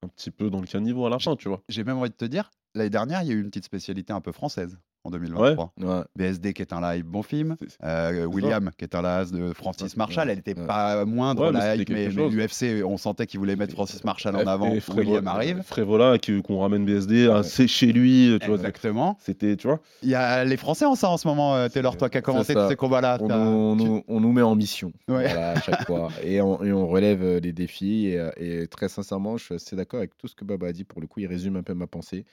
[0.02, 1.62] un petit peu dans le caniveau à la fin, tu vois.
[1.68, 4.12] J'ai même envie de te dire, l'année dernière, il y a eu une petite spécialité
[4.12, 5.72] un peu française en 2023.
[5.80, 6.02] Ouais.
[6.16, 8.28] BSD qui est un live bon film, euh, ça.
[8.28, 10.66] William qui est un las de Francis Marshall, elle était ouais.
[10.66, 14.46] pas moindre la hype, mais, mais l'UFC, on sentait qu'il voulait mettre Francis Marshall en
[14.46, 14.72] avant.
[14.72, 15.62] et William arrive.
[15.62, 17.34] Frévola, qui- qu'on ramène BSD, Ouais.
[17.34, 18.50] à- c'est chez lui, tu.
[18.52, 19.16] Exactement.
[19.20, 19.80] C'était, tu vois.
[20.02, 22.22] Il y a les Français en ça en ce moment, euh, Taylor, toi qui as
[22.22, 23.18] commencé tous ces combats-là.
[23.20, 26.40] On, nous- on tu- nous, on nous met en mission voilà, à chaque fois et
[26.40, 28.06] on, et on relève euh, les défis.
[28.06, 30.84] Et, et très sincèrement, je suis assez d'accord avec tout ce que Baba a dit.
[30.84, 32.24] Pour le coup, il résume un peu ma pensée.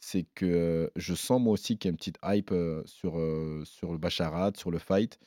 [0.00, 3.62] C'est que je sens moi aussi qu'il y a une petite hype euh, sur, euh,
[3.64, 5.18] sur le Bacharat, sur le fight.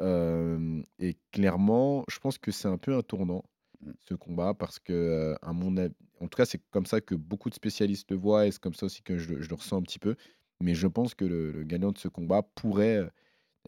[0.00, 3.44] Euh, et clairement, je pense que c'est un peu un tournant,
[3.80, 3.92] Mm.
[4.00, 7.48] ce combat, parce que, à mon avis, en tout cas, c'est comme ça que beaucoup
[7.48, 9.76] de spécialistes le voient et c'est comme ça aussi que je, le- je le ressens
[9.78, 10.16] un petit peu.
[10.60, 13.08] Mais je pense que le, le gagnant de ce combat pourrait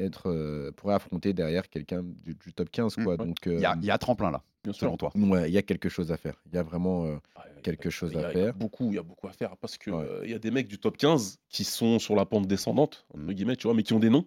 [0.00, 2.96] être, euh, pourrait affronter derrière quelqu'un du, du top 15.
[2.98, 3.12] Mm, Quoi.
[3.16, 3.26] ouais.
[3.26, 4.80] Donc, Il y, a, euh, il y a tremplin là, Bien sûr.
[4.86, 5.10] selon toi.
[5.14, 6.34] ouais, il y a quelque chose à faire.
[6.46, 7.06] Il y a vraiment.
[7.06, 8.54] euh, Ah, y a- quelque y a- chose y à a- il y a faire.
[8.54, 10.04] Beaucoup, il y a beaucoup à faire parce que Ouais.
[10.04, 13.06] euh, il y a des mecs du top 15 qui sont sur la pente descendante,
[13.14, 14.26] entre guillemets, tu vois, mais qui ont des noms.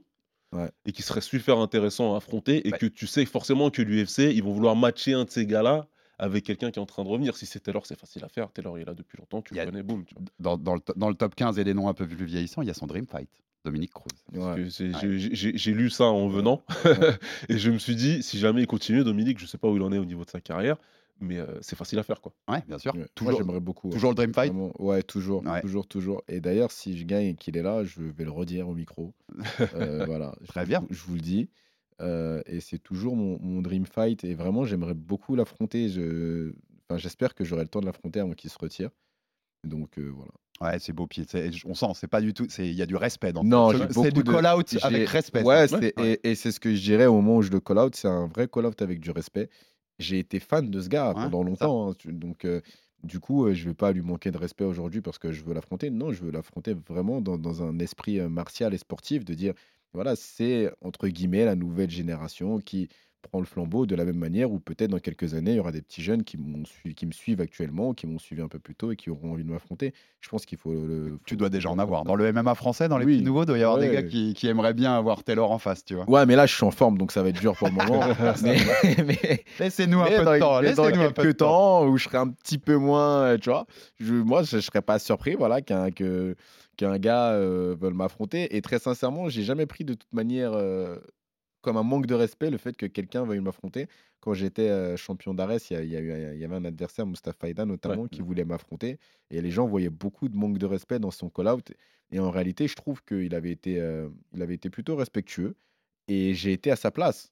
[0.52, 0.70] Ouais.
[0.86, 2.78] Et qui seraient super intéressants à affronter et Ouais.
[2.78, 5.88] que tu sais forcément que l'UFC, ils vont vouloir matcher un de ces gars-là
[6.20, 7.36] avec quelqu'un qui est en train de revenir.
[7.36, 8.52] Si c'est Taylor, c'est facile à faire.
[8.52, 10.06] Taylor, il est là depuis longtemps, tu y le connais, boum.
[10.40, 12.62] Dans, dans le, to- dans le top 15 et des noms un peu plus vieillissants,
[12.62, 13.28] il y a son Dream Fight,
[13.66, 14.12] Dominique Cruz.
[14.34, 14.64] Ouais.
[14.64, 14.70] Ouais.
[14.70, 16.64] j'ai- lu ça en venant
[17.50, 19.82] et je me suis dit, si jamais il continue, Dominique, je sais pas où il
[19.82, 20.78] en est au niveau de sa carrière,
[21.22, 22.34] mais euh, c'est facile à faire quoi.
[22.50, 22.94] Ouais, bien sûr.
[22.94, 23.00] Ouais.
[23.00, 23.90] Moi, Toujours, j'aimerais beaucoup.
[23.90, 24.52] toujours le Dream Fight?
[24.52, 25.62] Vraiment, ouais, toujours, Ouais.
[25.62, 26.22] toujours, toujours.
[26.28, 29.14] Et d'ailleurs, si je gagne et qu'il est là, je vais le redire au micro.
[29.76, 30.80] Euh, voilà, Très je, bien.
[30.82, 31.50] vous- Je vous le dis.
[32.02, 34.24] Euh, et c'est toujours mon, mon dream fight.
[34.26, 35.88] Et vraiment, j'aimerais beaucoup l'affronter.
[35.90, 36.52] Je...
[36.90, 38.90] Enfin, j'espère que j'aurai le temps de l'affronter avant qu'il se retire.
[39.64, 40.32] Donc euh, voilà.
[40.62, 41.26] Ouais, c'est beau pied.
[41.66, 42.46] On sent, c'est pas du tout.
[42.60, 45.42] Il y a du respect dans Non, C'est du de- call-out avec respect.
[45.44, 45.66] Ouais,
[45.98, 47.96] et, et c'est ce que je dirais au moment où je le call out.
[47.96, 49.50] C'est un vrai call out avec du respect.
[50.00, 51.92] J'ai été fan de ce gars Ouais, pendant longtemps.
[51.92, 52.62] hein, donc, euh,
[53.04, 55.54] du coup, euh, je vais pas lui manquer de respect aujourd'hui parce que je veux
[55.54, 55.90] l'affronter.
[55.90, 59.54] Non, je veux l'affronter vraiment dans, dans un esprit euh, martial et sportif de dire
[59.94, 62.90] voilà, c'est entre guillemets la nouvelle génération qui
[63.24, 65.72] prend le flambeau de la même manière ou peut-être dans quelques années, il y aura
[65.72, 68.76] des petits jeunes qui, sui- qui me suivent actuellement, qui m'ont suivi un peu plus
[68.76, 69.94] tôt et qui auront envie de m'affronter.
[70.22, 71.18] Je pense qu'il faut le.
[71.26, 72.04] Tu faut- dois déjà en avoir.
[72.04, 73.16] Dans le MMA français, dans les Oui.
[73.16, 75.58] petits nouveaux, il doit y avoir des gars qui, qui aimeraient bien avoir Taylor en
[75.58, 76.08] face, tu vois.
[76.10, 78.02] Ouais, mais là, je suis en forme, donc ça va être dur pour le moment.
[78.44, 78.58] mais,
[79.06, 80.60] mais, Laissez-nous un mais peu de temps.
[80.60, 81.82] Laissez-nous un peu de quelques temps.
[81.82, 83.66] temps où je serai un petit peu moins, euh, tu vois,
[84.00, 86.36] je, moi, je, je serais pas surpris, voilà, qu'un que,
[86.78, 88.56] gars euh, veuille m'affronter.
[88.56, 90.98] Et très sincèrement, j'ai jamais pris de toute manière euh,
[91.64, 93.88] comme un manque de respect le fait que quelqu'un veuille m'affronter.
[94.20, 98.46] Quand j'étais euh, champion d'Arès, il y, avait un adversaire, Mustafa Aida notamment, qui voulait
[98.46, 99.00] m'affronter.
[99.32, 101.72] Et les gens voyaient beaucoup de manque de respect dans son call-out.
[102.12, 105.56] Et en réalité, je trouve qu'il avait, été, euh, il avait été plutôt respectueux.
[106.10, 107.32] Et j'ai été à sa place.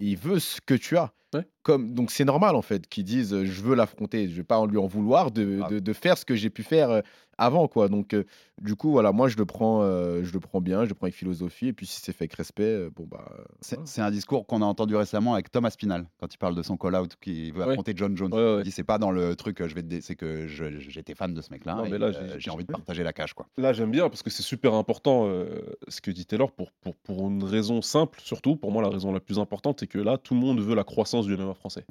[0.00, 1.12] Il veut ce que tu as.
[1.34, 1.46] Ouais.
[1.62, 4.58] Comme, donc c'est normal en fait qu'ils disent euh, je veux l'affronter, je vais pas
[4.58, 5.68] en lui en vouloir de, Ah.
[5.68, 7.00] de- de faire ce que j'ai pu faire euh,
[7.38, 7.88] avant quoi.
[7.88, 8.24] Donc euh,
[8.60, 11.06] du coup voilà, moi je le prends, euh, je le prends bien, je le prends
[11.06, 13.24] avec philosophie et puis si c'est fait avec respect, euh, bon bah
[13.62, 16.76] C'est un discours qu'on a entendu récemment avec Thomas Spinal quand il parle de son
[16.76, 17.70] call-out qui veut Ouais.
[17.70, 18.32] affronter John Jones.
[18.34, 18.60] Ouais, ouais.
[18.60, 21.14] Il dit c'est pas dans le truc je vais te dé- c'est que je- j'étais
[21.14, 21.76] fan de ce mec-là.
[21.76, 23.46] Non, et, mais là, euh, j'ai- j'ai envie de partager la cage quoi.
[23.56, 26.94] Là, j'aime bien parce que c'est super important euh, ce que dit Taylor pour, pour,
[26.96, 28.54] pour une raison simple, surtout.
[28.56, 30.84] Pour moi, la raison la plus importante, c'est que là, tout le monde veut la
[30.84, 31.84] croissance du MMA français.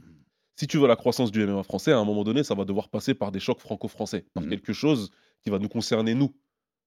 [0.55, 2.89] Si tu veux la croissance du MMA français, à un moment donné, ça va devoir
[2.89, 4.49] passer par des chocs franco-français, par Mhm.
[4.49, 5.09] quelque chose
[5.41, 6.31] qui va nous concerner nous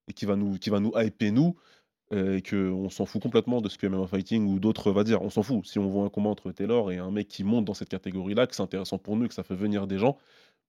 [0.09, 1.57] et qui va nous, qui va nous hyper nous.
[2.13, 5.23] euh, Et qu'on s'en fout complètement de ce que MMA Fighting ou d'autres va dire.
[5.23, 5.67] On s'en fout.
[5.67, 8.47] Si on voit un combat entre Taylor et un mec qui monte dans cette catégorie-là,
[8.47, 10.17] que c'est intéressant pour nous que ça fait venir des gens,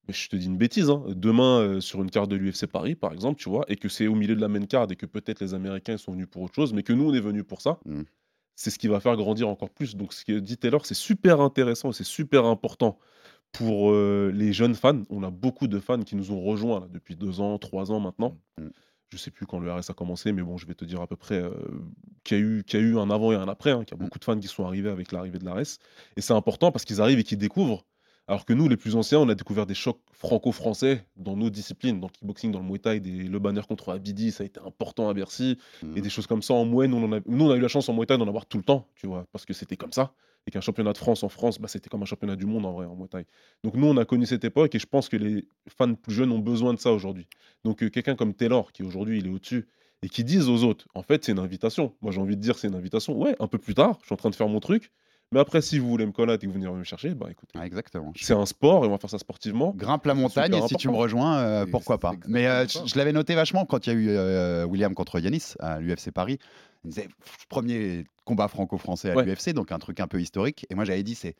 [0.07, 1.03] mais je te dis une bêtise, hein.
[1.09, 4.07] demain euh, sur une carte de l'UFC Paris, par exemple, tu vois, et que c'est
[4.07, 6.55] au milieu de la main card et que peut-être les Américains sont venus pour autre
[6.55, 8.05] chose, mais que nous on est venus pour ça, Mhm.
[8.58, 9.96] C'est ce qui va faire grandir encore plus.
[9.96, 12.98] Donc ce que dit Taylor, c'est super intéressant et c'est super important
[13.54, 15.04] pour euh, les jeunes fans.
[15.10, 18.00] On a beaucoup de fans qui nous ont rejoints là, depuis deux ans, trois ans
[18.02, 18.38] maintenant.
[18.60, 18.72] Mhm.
[19.10, 21.08] Je sais plus quand le RS a commencé, mais bon, je vais te dire à
[21.08, 21.52] peu près euh,
[22.26, 23.96] qu'il y, a eu- qu'il y a eu un avant et un après, hein, qu'il
[23.96, 24.08] y a Mhm.
[24.08, 25.78] beaucoup de fans qui sont arrivés avec l'arrivée de l'ARS.
[26.17, 27.86] Et c'est important parce qu'ils arrivent et qu'ils découvrent.
[28.27, 31.99] Alors que nous, les plus anciens, on a découvert des chocs franco-français dans nos disciplines,
[32.01, 34.59] dans le kickboxing, dans le muay thai, des, le banner contre Abidi, ça a été
[34.65, 35.97] important à Bercy, Mhm.
[35.97, 36.91] et des choses comme ça en moyenne.
[36.91, 38.57] Nous, on, a, nous, on a eu la chance en muay thai d'en avoir tout
[38.57, 40.13] le temps, tu vois, parce que c'était comme ça.
[40.45, 42.71] Et qu'un championnat de France en France, bah, c'était comme un championnat du monde en
[42.73, 43.25] vrai, en muay thai.
[43.63, 46.31] Donc nous, on a connu cette époque et je pense que les fans plus jeunes
[46.31, 47.27] ont besoin de ça aujourd'hui.
[47.63, 49.67] Donc euh, quelqu'un comme Taylor, qui aujourd'hui, il est au-dessus,
[50.03, 51.95] et qui disent aux autres, en fait, c'est une invitation.
[52.01, 53.17] Moi, j'ai envie de dire, c'est une invitation.
[53.17, 54.91] Ouais, un peu plus tard, je suis en train de faire mon truc.
[55.33, 57.59] Mais après, si vous voulez me connaître et que vous venez me chercher, bah écoutez,
[57.59, 58.13] Ouais, exactement.
[58.15, 59.73] c'est un sport et on va faire ça sportivement.
[59.75, 62.13] Grimpe la montagne et si tu me rejoins, euh, pourquoi pas.
[62.27, 65.19] Mais euh, je, je l'avais noté vachement quand il y a eu euh, William contre
[65.19, 66.39] Yanis à l'UFC Paris.
[66.85, 67.09] Il disait
[67.49, 69.25] premier combat franco-français à Ouais.
[69.25, 70.65] l'UFC, donc un truc un peu historique.
[70.69, 71.35] Et moi j'avais dit c'est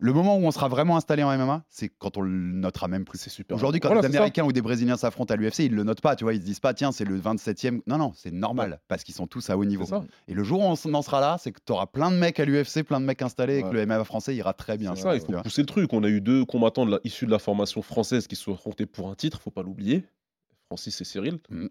[0.00, 3.04] le moment où on sera vraiment installé en MMA, c'est quand on le notera même
[3.04, 3.18] plus.
[3.18, 3.56] C'est super.
[3.56, 4.18] Aujourd'hui, quand Voilà, des ça.
[4.18, 6.44] Américains ou des Brésiliens s'affrontent à l'UFC, ils le notent pas, tu vois, ils se
[6.44, 7.80] disent pas tiens c'est le 27e.
[7.86, 9.86] Non non, c'est normal parce qu'ils sont tous à haut niveau.
[10.28, 12.38] Et le jour où on en sera là, c'est que tu auras plein de mecs
[12.38, 14.94] à l'UFC, plein de mecs installés et que le MMA français ira très bien.
[14.94, 15.92] C'est ça, il faut pousser le truc.
[15.92, 18.54] On a eu deux combattants de la- issus de la formation française qui se sont
[18.54, 20.04] affrontés pour un titre, faut pas l'oublier.
[20.68, 21.38] Francis et Cyril.
[21.50, 21.70] Mhm.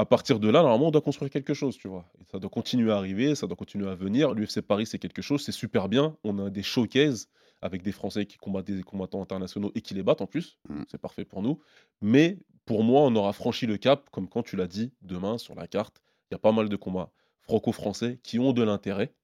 [0.00, 2.04] À partir de là, normalement, on doit construire quelque chose, tu vois.
[2.20, 4.32] Et ça doit continuer à arriver, ça doit continuer à venir.
[4.32, 6.16] L'UFC Paris, c'est quelque chose, c'est super bien.
[6.22, 7.28] On a des showcases
[7.62, 10.58] avec des Français qui combattent des combattants internationaux et qui les battent en plus.
[10.68, 10.84] Mhm.
[10.88, 11.58] C'est parfait pour nous.
[12.00, 15.56] Mais pour moi, on aura franchi le cap, comme quand tu l'as dit, demain sur
[15.56, 19.14] la carte, il y a pas mal de combats franco-français qui ont de l'intérêt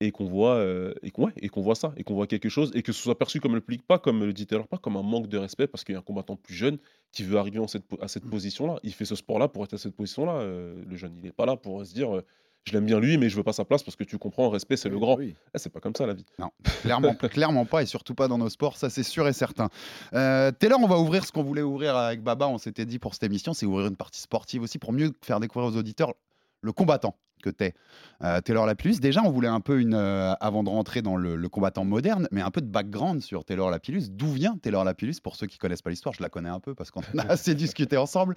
[0.00, 2.48] et qu'on voit euh, et qu'on ouais, et qu'on voit ça et qu'on voit quelque
[2.48, 4.78] chose et que ce soit perçu comme le public pas comme le dit Taylor pas
[4.78, 6.78] comme un manque de respect parce qu'il y a un combattant plus jeune
[7.12, 9.64] qui veut arriver en cette, à cette position là il fait ce sport là pour
[9.64, 12.24] être à cette position là le jeune il est pas là pour se dire euh,
[12.64, 14.76] je l'aime bien lui mais je veux pas sa place parce que tu comprends respect
[14.76, 15.16] c'est le grand.
[15.16, 15.34] oui.
[15.54, 16.24] Eh, c'est pas comme ça la vie.
[16.38, 16.50] Non,
[16.82, 19.68] clairement, clairement pas, et surtout pas dans nos sports, ça c'est sûr et certain.
[20.14, 23.12] Euh, Taylor, on va ouvrir ce qu'on voulait ouvrir avec Baba, on s'était dit pour
[23.14, 26.14] cette émission, c'est ouvrir une partie sportive aussi pour mieux faire découvrir aux auditeurs
[26.62, 27.74] le combattant que t'es.
[28.22, 31.36] Euh, Taylor Lapillus, déjà on voulait un peu une, euh, avant de rentrer dans le,
[31.36, 34.08] le combattant moderne, mais un peu de background sur Taylor Lapillus.
[34.08, 36.74] D'où vient Taylor Lapillus Pour ceux qui connaissent pas l'histoire, je la connais un peu
[36.74, 38.34] parce qu'on a assez discuté ensemble,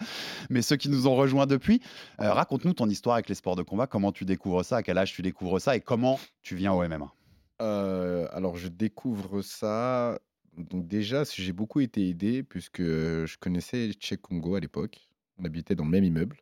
[0.50, 1.82] mais ceux qui nous ont rejoints depuis,
[2.20, 4.98] euh, raconte-nous ton histoire avec les sports de combat, comment tu découvres ça, à quel
[4.98, 7.12] âge tu découvres ça et comment tu viens au MMA.
[7.60, 10.20] Alors, je découvre ça.
[10.58, 15.10] Donc, déjà, j'ai beaucoup été aidé, puisque je connaissais Che Congo à l'époque.
[15.40, 16.38] On habitait dans le même immeuble.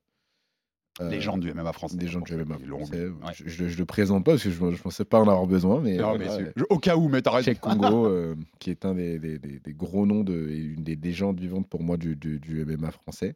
[1.02, 1.98] Euh, Les gens du MMA français.
[1.98, 3.08] Des gens du MMA français.
[3.08, 3.14] Ouais.
[3.34, 5.82] Je, je, je le présente pas parce que je ne pensais pas en avoir besoin.
[5.82, 7.44] Mais, Non, euh, mais au cas où, mais raison.
[7.44, 10.84] Cheikh Congo, euh, qui est un des, des- des- des gros noms de, et une
[10.84, 13.36] des légendes vivantes pour moi du, du- du MMA français.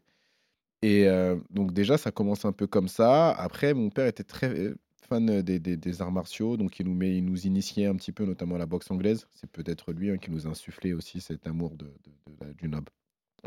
[0.82, 3.32] Et euh, donc déjà, ça commence un peu comme ça.
[3.32, 4.74] Après, mon père était très
[5.10, 8.56] fan des, arts martiaux, donc il nous, met, il nous initiait un petit peu, notamment
[8.56, 9.28] à la boxe anglaise.
[9.34, 12.54] C'est peut-être lui hein, qui nous a insufflé aussi cet amour de, de- de la-
[12.54, 12.90] du, noble,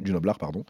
[0.03, 0.39] du noble art.
[0.39, 0.65] Pardon.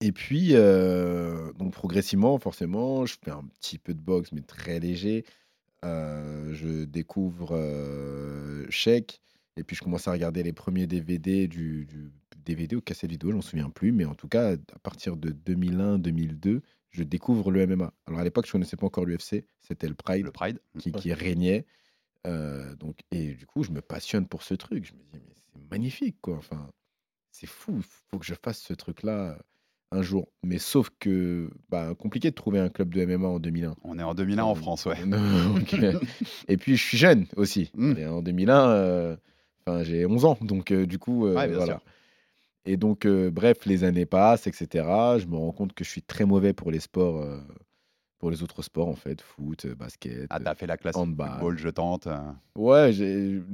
[0.00, 5.24] Et puis, donc progressivement, forcément, je fais un petit peu de boxe, mais très léger.
[5.82, 7.56] Je découvre
[8.70, 9.20] Sheik,
[9.56, 13.32] et puis je commence à regarder les premiers DVD du, du DVD ou cassette vidéo,
[13.32, 17.92] j'en souviens plus, mais en tout cas, à partir de 2001-2002, je découvre le MMA.
[18.06, 20.60] Alors à l'époque, je connaissais pas encore l'UFC, c'était le Pride Le Pride.
[20.78, 21.66] qui, qui régnait.
[22.24, 24.84] Donc, et du coup, je me passionne pour ce truc.
[24.86, 26.36] Je me dis, mais c'est magnifique, quoi.
[26.36, 26.70] Enfin,
[27.30, 27.78] c'est fou.
[27.78, 29.38] Il faut que je fasse ce truc-là
[29.90, 30.28] un jour.
[30.44, 33.74] Mais sauf que, bah, compliqué de trouver un club de MMA en 2001.
[33.84, 34.96] On est en 2001 en France, ouais.
[35.82, 35.98] Euh,
[36.48, 37.70] et puis, je suis jeune aussi.
[37.76, 37.94] Mm.
[37.98, 39.16] Et en 2001, euh,
[39.82, 40.38] j'ai 11 ans.
[40.40, 41.64] Donc, euh, du coup, euh, Ouais, voilà.
[41.66, 41.80] sûr.
[42.64, 44.84] Et donc, euh, bref, les années passent, etc.
[45.18, 47.40] Je me rends compte que je suis très mauvais pour les sports, euh,
[48.18, 50.26] pour les autres sports, en fait, foot, euh, basket.
[50.28, 51.30] Ah, t'as fait la classe handball.
[51.30, 52.06] football, je tente.
[52.08, 52.18] euh.
[52.56, 52.92] Ouais,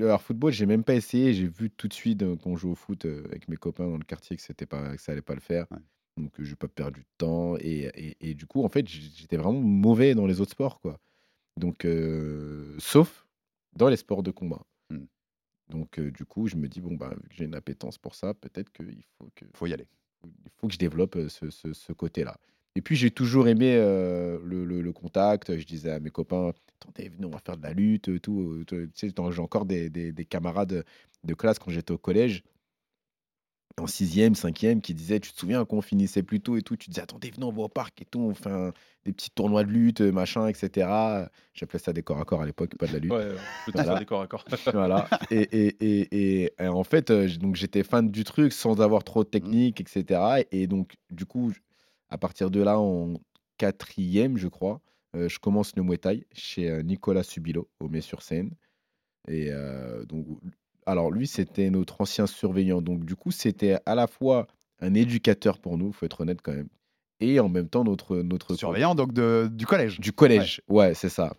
[0.01, 1.33] alors football, j'ai même pas essayé.
[1.33, 3.87] J'ai vu tout de suite euh, quand on joue au foot euh, avec mes copains
[3.87, 5.67] dans le quartier que c'était pas, que ça allait pas le faire.
[5.71, 5.79] Ouais.
[6.17, 9.37] Donc euh, j'ai pas perdu de temps et, et- et du coup, en fait, j'étais
[9.37, 11.01] vraiment mauvais dans les autres sports, quoi.
[11.59, 13.27] Donc, euh, sauf
[13.75, 14.63] dans les sports de combat.
[14.91, 15.05] Hmm.
[15.71, 18.15] Donc, euh, du coup, je me dis bon bah, vu que j'ai une appétence pour
[18.15, 19.87] ça, peut-être qu'il faut que Faut y aller.
[20.25, 22.39] il faut que je développe ce, ce- ce côté-là.
[22.77, 25.57] Et puis j'ai toujours aimé euh, le, le- le contact.
[25.57, 28.65] Je disais à mes copains, attendez, venez, on va faire de la lutte, tout.
[28.67, 30.85] Tu sais, j'ai encore des, des- des camarades
[31.25, 32.43] de classe quand j'étais au collège,
[33.81, 36.77] en sixième, cinquième, qui disaient, tu te souviens quand on finissait plus tôt et tout,
[36.77, 38.73] tu disais, attendez, venez, on va au parc et tout, on fait un-
[39.05, 41.29] des petits tournois de lutte, euh, machin, etc.
[41.55, 43.13] J'appelais ça des corps à corps à l'époque, pas de la lutte.
[43.13, 43.35] Ouais, euh,
[43.67, 43.91] peut-être Voilà.
[43.91, 44.45] faire des corps à corps.
[44.73, 45.09] Voilà.
[45.31, 48.81] Et, et, et, et, et en fait, euh, j- donc j'étais fan du truc sans
[48.81, 50.21] avoir trop de technique, etc.
[50.53, 51.59] Et donc, du coup, j-
[52.11, 53.15] à partir de là, en
[53.59, 54.81] quatrième, je crois,
[55.17, 58.53] euh, je commence le Muay Thai chez euh, Nicolas Subilo, au Mai-sur-Seine.
[59.29, 60.27] Et euh, donc,
[60.87, 62.83] alors lui, c'était notre ancien surveillant.
[62.83, 64.47] Donc, du coup, c'était à la fois
[64.81, 66.69] un éducateur pour nous, faut être honnête quand même,
[67.21, 68.55] et en même temps notre notre.
[68.57, 70.01] Surveillant donc de, du collège.
[70.01, 71.33] Du collège, ouais, c'est ça.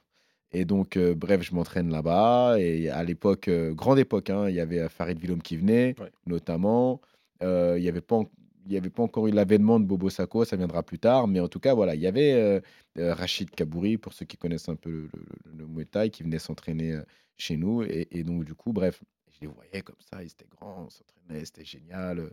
[0.52, 2.56] Et donc, euh, bref, je m'entraîne là-bas.
[2.60, 5.96] Et à l'époque, euh, grande époque, hein, il y avait euh, Farid Villom qui venait,
[6.00, 6.10] Ouais.
[6.28, 7.02] notamment.
[7.44, 8.22] Euh, il n'y avait, pas
[8.66, 11.28] il avait pas encore eu l'avènement de Bobo Sako, ça viendra plus tard.
[11.28, 14.70] Mais en tout cas, voilà, il y avait euh, Rachid Kabouri, pour ceux qui connaissent
[14.70, 15.10] un peu le,
[15.58, 17.00] le, Muay Thai, qui venait s'entraîner
[17.36, 17.84] chez nous.
[17.84, 19.04] Et, et donc, du coup, bref,
[19.36, 22.20] je les voyais comme ça, ils étaient grands, on s'entraînait, c'était génial.
[22.20, 22.30] euh.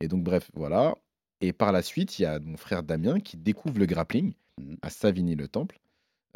[0.00, 0.96] Et donc, bref, voilà.
[1.40, 4.76] Et par la suite, il y a mon frère Damien qui découvre le grappling Mhm.
[4.82, 5.78] à Savigny-le-Temple,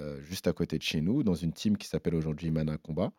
[0.00, 3.12] euh, juste à côté de chez nous, dans une team qui s'appelle aujourd'hui Mana Combat.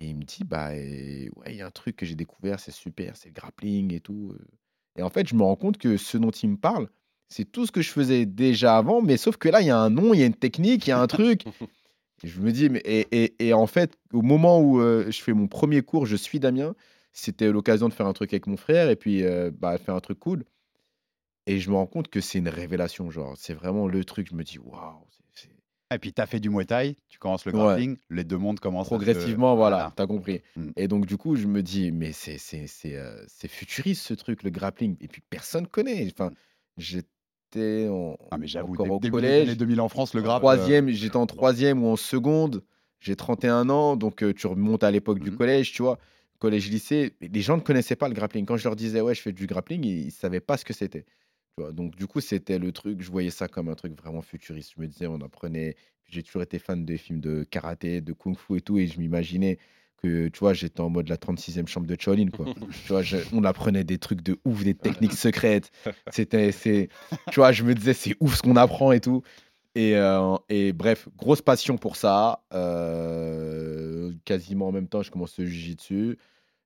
[0.00, 2.58] Et il me dit, bah, et- ouais, il y a un truc que j'ai découvert,
[2.60, 4.32] c'est super, c'est le grappling et tout.
[4.34, 4.44] euh.
[4.98, 6.88] Et en fait, je me rends compte que ce dont il me parle,
[7.28, 9.78] c'est tout ce que je faisais déjà avant, mais sauf que là, il y a
[9.78, 11.44] un nom, il y a une technique, il y a un truc.
[12.24, 15.32] Je me dis, mais et, et- et en fait, au moment où euh, je fais
[15.32, 16.74] mon premier cours, je suis Damien,
[17.12, 20.00] c'était l'occasion de faire un truc avec mon frère et puis euh, bah, faire un
[20.00, 20.44] truc cool.
[21.46, 24.28] Et je me rends compte que c'est une révélation, genre, c'est vraiment le truc.
[24.30, 25.04] Je me dis, waouh,
[25.92, 27.58] Et puis t'as fait du Muay Thai, tu commences le Ouais.
[27.58, 30.40] grappling, les deux mondes commencent progressivement, voilà, t'as compris.
[30.56, 30.70] Mm.
[30.76, 34.44] Et donc, du coup, je me dis, mais c'est c'est- c'est, euh, futuriste ce truc,
[34.44, 34.96] le grappling.
[35.00, 36.08] Et puis, personne connaît.
[36.12, 36.30] Enfin,
[37.52, 39.48] j'étais en, Ah mais j'avoue, encore dé- au début collège.
[39.48, 40.40] années 2000 en France, le En grappe.
[40.40, 42.62] troisième, j'étais en troisième ou en seconde.
[43.00, 45.36] J'ai 31 ans, donc euh, tu remontes à l'époque du Mhm.
[45.36, 45.98] collège, tu vois.
[46.38, 48.44] Collège-lycée, les gens ne connaissaient pas le grappling.
[48.46, 50.72] Quand je leur disais, ouais, je fais du grappling, ils ne savaient pas ce que
[50.72, 51.02] c'était.
[51.56, 51.72] Tu vois.
[51.72, 54.72] Donc, du coup, c'était le truc, je voyais ça comme un truc vraiment futuriste.
[54.76, 55.76] Je me disais, on apprenait.
[56.08, 59.58] J'ai toujours été fan des films de karaté, de kung-fu et tout, et je m'imaginais
[60.02, 62.46] que, tu vois, j'étais en mode la 36e chambre de Shaolin, quoi.
[62.86, 65.70] tu vois, je- on apprenait des trucs de ouf, des techniques secrètes.
[66.10, 66.88] C'était, c'est,
[67.30, 69.22] tu vois, je me disais, c'est ouf ce qu'on apprend et tout.
[69.74, 72.42] Et, euh, et bref, grosse passion pour ça.
[72.52, 76.18] Euh, quasiment en même temps, je commence le jiu-jitsu.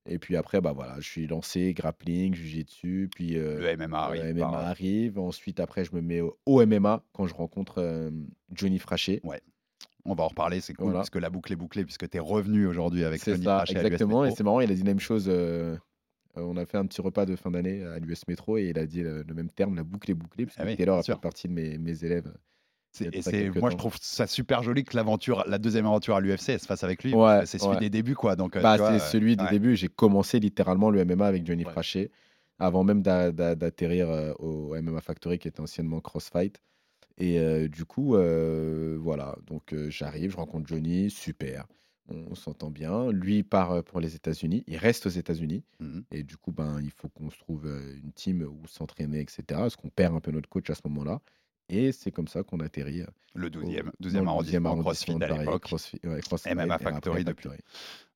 [0.09, 3.09] Et puis après, bah voilà, je suis lancé grappling, jiu-jitsu.
[3.15, 4.23] Puis euh, Le MMA arrive.
[4.23, 5.19] le MMA par- arrive.
[5.19, 8.11] Ensuite, après, je me mets au, MMA quand je rencontre
[8.53, 9.21] Johnny Frachet.
[10.09, 10.99] On va en reparler, c'est cool, Voilà.
[11.01, 13.65] parce que la boucle est bouclée, puisque tu es revenu aujourd'hui avec Tony ça, à
[13.65, 14.25] exactement.
[14.25, 15.27] Et c'est marrant, il a dit la même chose.
[15.29, 15.77] euh,
[16.37, 18.79] euh, on a fait un petit repas de fin d'année à l'US Métro et il
[18.79, 21.03] a dit le, le même terme, la boucle est bouclée, parce Ah oui, Taylor a
[21.03, 22.33] fait partie de mes, mes élèves.
[23.13, 26.49] Et c'est, moi, je trouve ça super joli que l'aventure, la deuxième aventure à l'UFC,
[26.51, 27.13] elle se fasse avec lui.
[27.15, 27.81] Ouais, c'est celui ouais.
[27.81, 28.37] des débuts, quoi.
[28.37, 29.51] Donc, euh, Bah, c'est euh, celui du ouais.
[29.51, 29.77] début.
[29.77, 31.65] J'ai commencé littéralement le MMA avec Johnny.
[31.65, 32.11] Frachet,
[32.59, 36.63] avant même d'a- d'a- d'atterrir au MMA Factory, qui était anciennement Crossfight.
[37.19, 39.37] Et euh, du coup, euh, voilà.
[39.47, 41.67] Donc, euh, j'arrive, je rencontre Johnny, super.
[42.09, 43.11] On, on s'entend bien.
[43.11, 44.65] Lui part pour les États-Unis.
[44.67, 45.65] Il reste aux États-Unis.
[45.81, 46.05] Mhm.
[46.13, 49.43] Et du coup, ben, il faut qu'on se trouve euh, une team où s'entraîner, etc.
[49.49, 51.21] Parce qu'on perd un peu notre coach à ce moment-là.
[51.69, 53.01] Et c'est comme ça qu'on atterrit.
[53.03, 55.65] euh, Le au- 12e, dans 12e le arrondissement, CrossFit de à Paris, l'époque.
[55.65, 57.49] Crossfit- ouais, Crossfight, MMA après Factory depuis.
[57.49, 57.59] Factory.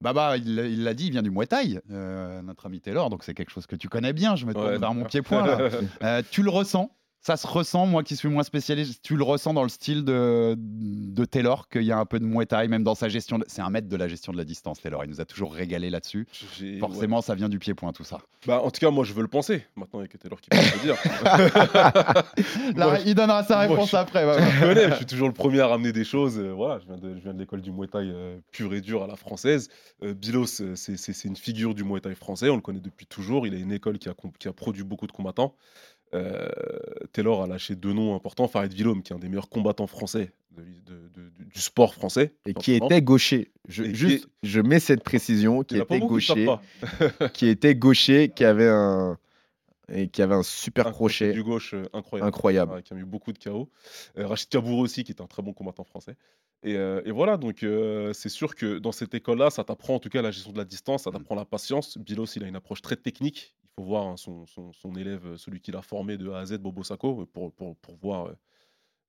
[0.00, 3.10] Baba, il l'a- il l'a dit, il vient du Muay Thai, euh, notre ami Taylor,
[3.10, 4.36] donc c'est quelque chose que tu connais bien.
[4.36, 4.78] Je me tourne Ouais.
[4.78, 5.44] vers mon pied-point.
[5.44, 5.68] là.
[6.04, 6.94] Euh, tu le ressens?
[7.22, 10.54] Ça se ressent, moi qui suis moins spécialiste, tu le ressens dans le style de,
[10.58, 13.38] de Taylor, qu'il y a un peu de Muay Thai, même dans sa gestion.
[13.38, 15.04] de- C'est un maître de la gestion de la distance, Taylor.
[15.04, 16.26] Il nous a toujours régalé là-dessus.
[16.62, 16.78] Ouais.
[16.78, 18.20] Forcément, ça vient du pied-point, tout ça.
[18.46, 19.64] Bah, en tout cas, moi, je veux le penser.
[19.76, 20.96] Maintenant, avec Taylor qui peut le dire.
[22.76, 24.24] Là, Moi, il donnera sa moi, réponse je- après.
[24.24, 24.40] Baba.
[24.40, 26.38] me connais, je suis toujours le premier à ramener des choses.
[26.38, 28.80] euh, voilà, je viens de, je viens de l'école du Muay Thai euh, pur et
[28.80, 29.68] dur à la française.
[30.02, 32.48] Euh, Bilos, euh, c'est une figure du Muay Thai français.
[32.48, 33.46] On le connaît depuis toujours.
[33.46, 35.54] Il a une école a, qui a produit beaucoup de combattants.
[36.14, 36.48] Euh,
[37.12, 38.48] Taylor a lâché deux noms importants.
[38.48, 42.34] Farid Villom, qui est un des meilleurs combattants français de- de- de- du sport français.
[42.46, 43.52] Et qui était gaucher.
[43.68, 46.48] Je, mets cette précision, qui était gaucher,
[47.34, 49.18] qui était gaucher, qui avait un,
[49.92, 52.28] et qui avait un super Un crochet du gauche euh, incroyable.
[52.28, 52.72] incroyable.
[52.72, 53.70] Ouais, qui a mis beaucoup de KO.
[54.18, 56.16] Euh, Rachid Kabour aussi, qui est un très bon combattant français.
[56.62, 57.64] Et, euh, et voilà, donc
[58.12, 60.64] c'est sûr que dans cette école-là, ça t'apprend en tout cas la gestion de la
[60.66, 61.96] distance, ça t'apprend la patience.
[61.96, 63.54] Bilos, il a une approche très technique.
[63.80, 66.44] Faut voir hein, son, son- son élève, euh, celui qu'il a formé de A à
[66.44, 68.32] Z, Bobo Sako, pour, pour, pour voir euh,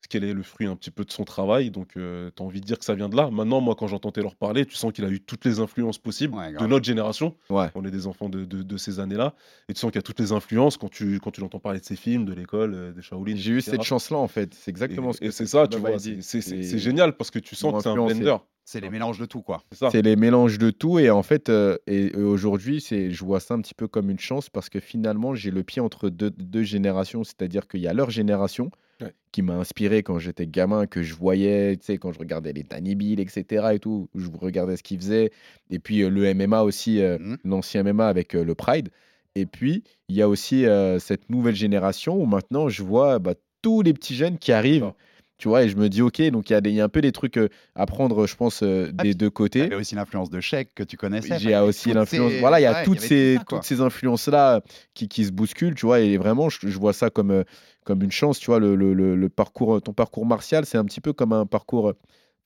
[0.09, 1.71] quel est le fruit un petit peu de son travail.
[1.71, 3.29] Donc, tu as envie de dire que ça vient de là.
[3.29, 6.35] Maintenant, moi, quand j'entends Taylor parler, tu sens qu'il a eu toutes les influences possibles
[6.37, 7.35] Ouais, de notre génération.
[7.49, 7.67] Ouais.
[7.75, 9.35] On est des enfants de, de- de ces années-là.
[9.67, 11.81] Et tu sens qu'il y a toutes les influences quand tu, quand tu l'entends parler
[11.81, 13.35] de ses films, de l'école, euh, des Shaolin.
[13.35, 14.53] J'ai eu cette chance-là en fait.
[14.53, 15.99] C'est exactement Et- ce que Et c'est ça, tu vois.
[15.99, 18.37] C'est génial parce que tu sens que c'est un blender.
[18.71, 19.63] C'est les mélanges de tout, quoi.
[19.71, 19.89] C'est ça.
[19.91, 23.41] C'est les mélanges de tout et en fait, euh, et, et aujourd'hui, c'est, je vois
[23.41, 26.29] ça un petit peu comme une chance parce que finalement, j'ai le pied entre deux,
[26.29, 29.13] deux générations, c'est-à-dire qu'il y a leur génération Ouais.
[29.31, 32.61] qui m'a inspiré quand j'étais gamin, que je voyais, tu sais, quand je regardais les
[32.61, 33.69] Danny Bill, etc.
[33.73, 35.31] et tout, je regardais ce qu'ils faisaient,
[35.71, 37.37] et puis euh, le MMA aussi, euh, Mhm.
[37.43, 38.89] l'ancien MMA avec euh, le Pride.
[39.35, 43.33] Et puis, il y a aussi euh, cette nouvelle génération où maintenant, je vois bah,
[43.63, 44.93] tous les petits jeunes qui arrivent.
[45.41, 47.01] Tu vois, et je me dis, OK, donc il y, a y a un peu
[47.01, 49.95] des trucs euh, à prendre, je pense, euh, Ah, des deux Il y avait aussi
[49.95, 51.39] l'influence de Sheik que tu connaissais.
[51.39, 52.31] J'ai aussi l'influence.
[52.33, 53.57] ces- Voilà, il y a ouais, toutes, ces, tout ça, quoi.
[53.57, 54.61] toutes ces influences-là
[54.93, 57.43] qui, qui se bousculent, tu vois, et vraiment, je, je vois ça comme, euh,
[57.85, 60.85] comme une chance, tu vois, le, le- le- le parcours, ton parcours martial, c'est un
[60.85, 61.97] petit peu comme un parcours euh,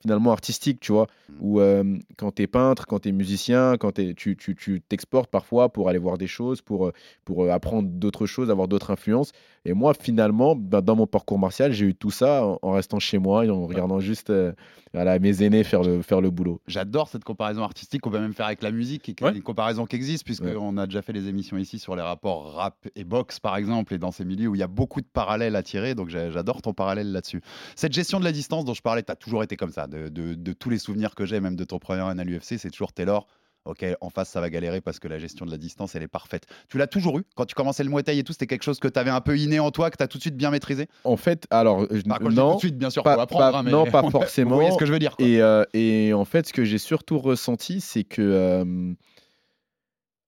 [0.01, 1.34] finalement artistique, tu vois, Mm.
[1.39, 4.81] où euh, quand tu es peintre, quand tu es musicien, quand t'es- tu tu- tu
[4.81, 6.91] t'exportes parfois pour aller voir des choses, pour,
[7.23, 9.31] pour apprendre d'autres choses, avoir d'autres influences.
[9.65, 12.99] Et moi, finalement, ben, dans mon parcours martial, j'ai eu tout ça en, en restant
[12.99, 14.51] chez moi et en regardant juste euh,
[14.93, 16.62] voilà, mes aînés faire le, faire le boulot.
[16.67, 19.34] J'adore cette comparaison artistique qu'on peut même faire avec la musique, et qui est Ouais.
[19.36, 22.75] une comparaison qui existe, puisqu'on a déjà fait des émissions ici sur les rapports rap
[22.95, 25.55] et boxe, par exemple, et dans ces milieux où il y a beaucoup de parallèles
[25.55, 27.41] à tirer, donc j'adore ton parallèle là-dessus.
[27.75, 30.10] Cette gestion de la distance dont je parlais, tu as toujours été comme ça, de,
[30.10, 32.69] de- de tous les souvenirs que j'ai, même de ton premier an à l'UFC, c'est
[32.71, 33.28] toujours Taylor.
[33.65, 36.08] Ok, en face, ça va galérer parce que la gestion de la distance, elle est
[36.08, 36.45] parfaite.
[36.69, 38.80] Tu l'as toujours eu Quand tu commençais le Muay Thai et tout, c'était quelque chose
[38.80, 40.52] que tu avais un peu inné en toi, que tu as tout de suite bien
[40.52, 40.88] maîtrisé?
[41.04, 42.50] En fait, alors, je- dis non.
[42.52, 43.52] tout de suite, bien sûr, pas- faut apprendre.
[43.52, 44.54] pas- hein, mais non, pas Vous forcément.
[44.54, 45.15] voyez ce que je veux dire.
[45.17, 48.21] Et, euh, et en fait, ce que j'ai surtout ressenti, c'est que.
[48.21, 48.93] euh,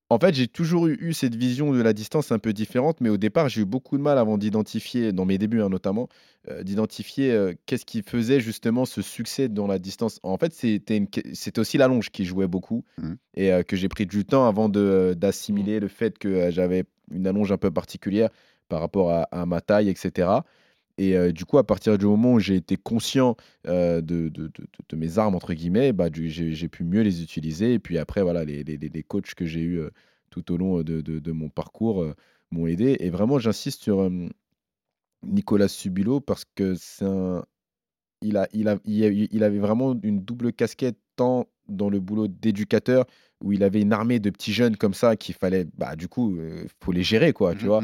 [0.09, 3.09] en fait, j'ai toujours eu, eu cette vision de la distance un peu différente, mais
[3.09, 6.07] au départ, j'ai eu beaucoup de mal avant d'identifier, dans mes débuts hein, notamment,
[6.49, 10.19] euh, d'identifier euh, qu'est-ce qui faisait justement ce succès dans la distance.
[10.23, 13.17] En fait, c'était une que- c'était aussi la longe qui jouait beaucoup Mhm.
[13.35, 16.85] et euh, que j'ai pris du temps avant de- d'assimiler le fait que euh, j'avais
[17.11, 18.29] une allonge un peu particulière
[18.69, 20.29] par rapport à, à ma taille, etc.
[20.97, 25.17] Et du coup, à partir du moment où j'ai été conscient de, de- de- mes
[25.19, 27.73] armes, entre guillemets, bah, j'ai pu mieux les utiliser.
[27.73, 29.81] Et puis après, voilà, les, les- les- coachs que j'ai eus
[30.31, 32.05] tout au long de, mon parcours
[32.51, 32.97] m'ont aidé.
[32.99, 34.09] Et vraiment, j'insiste sur
[35.23, 37.05] Nicolas Subilo parce que c'est.
[38.21, 42.27] Il, il, a, il, a- il avait vraiment une double casquette, tant dans le boulot
[42.27, 43.05] d'éducateur,
[43.43, 46.37] où il avait une armée de petits jeunes comme ça qu'il fallait, bah, du coup,
[46.39, 47.81] il faut les gérer, quoi, tu Mhm, vois.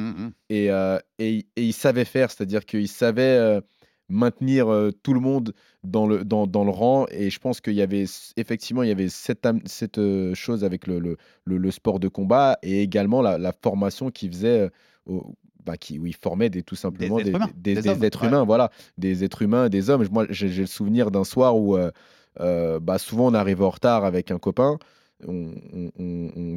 [0.50, 3.62] Et, euh, et, et il savait faire, c'est-à-dire qu'il savait euh,
[4.10, 7.06] maintenir euh, tout le monde dans le, dans, dans le rang.
[7.12, 8.06] Et je pense qu'il y avait
[8.38, 12.08] effectivement il y avait cette, cette euh, chose avec le, le, le- le sport de
[12.08, 14.70] combat et également la, la formation qu'il faisait, euh,
[15.06, 18.04] au- bah, qui, où il formait des, tout simplement êtres humains, des, des des hommes,
[18.04, 18.28] êtres ouais.
[18.28, 20.06] humains, voilà, des êtres humains, des hommes.
[20.12, 21.78] Moi, j'ai le souvenir d'un soir où
[22.40, 24.78] euh, bah, souvent on arrivait en retard avec un copain.
[25.28, 25.54] On,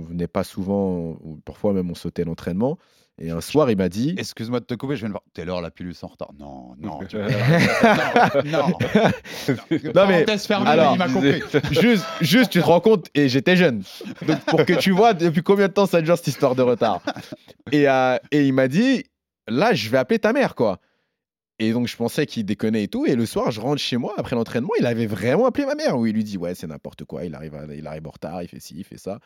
[0.09, 2.79] venait pas souvent, ou parfois même on sautait l'entraînement.
[3.19, 4.15] Et un soir, il m'a dit.
[4.19, 5.23] Excuse-moi de te couper, je viens de voir.
[5.33, 6.33] Taylor, la pilule en retard.
[6.39, 7.29] Non, non, tu- Euh,
[8.45, 8.69] non.
[9.95, 11.41] Non, mais- fermée, alors, il m'a compris.
[11.81, 13.83] juste, juste, tu te rends compte, et j'étais jeune.
[14.27, 17.01] Donc, pour que tu vois depuis combien de temps ça dure cette histoire de retard.
[17.73, 19.05] Et, euh, et il m'a dit,
[19.49, 20.79] là, je vais appeler ta mère, quoi.
[21.59, 23.07] Et donc, je pensais qu'il déconnait et tout.
[23.07, 24.71] Et le soir, je rentre chez moi après l'entraînement.
[24.79, 27.25] Il avait vraiment appelé ma mère, où il lui dit, ouais, c'est n'importe quoi.
[27.25, 29.21] Il arrive, il arrive en retard, il fait ci, il fait ça.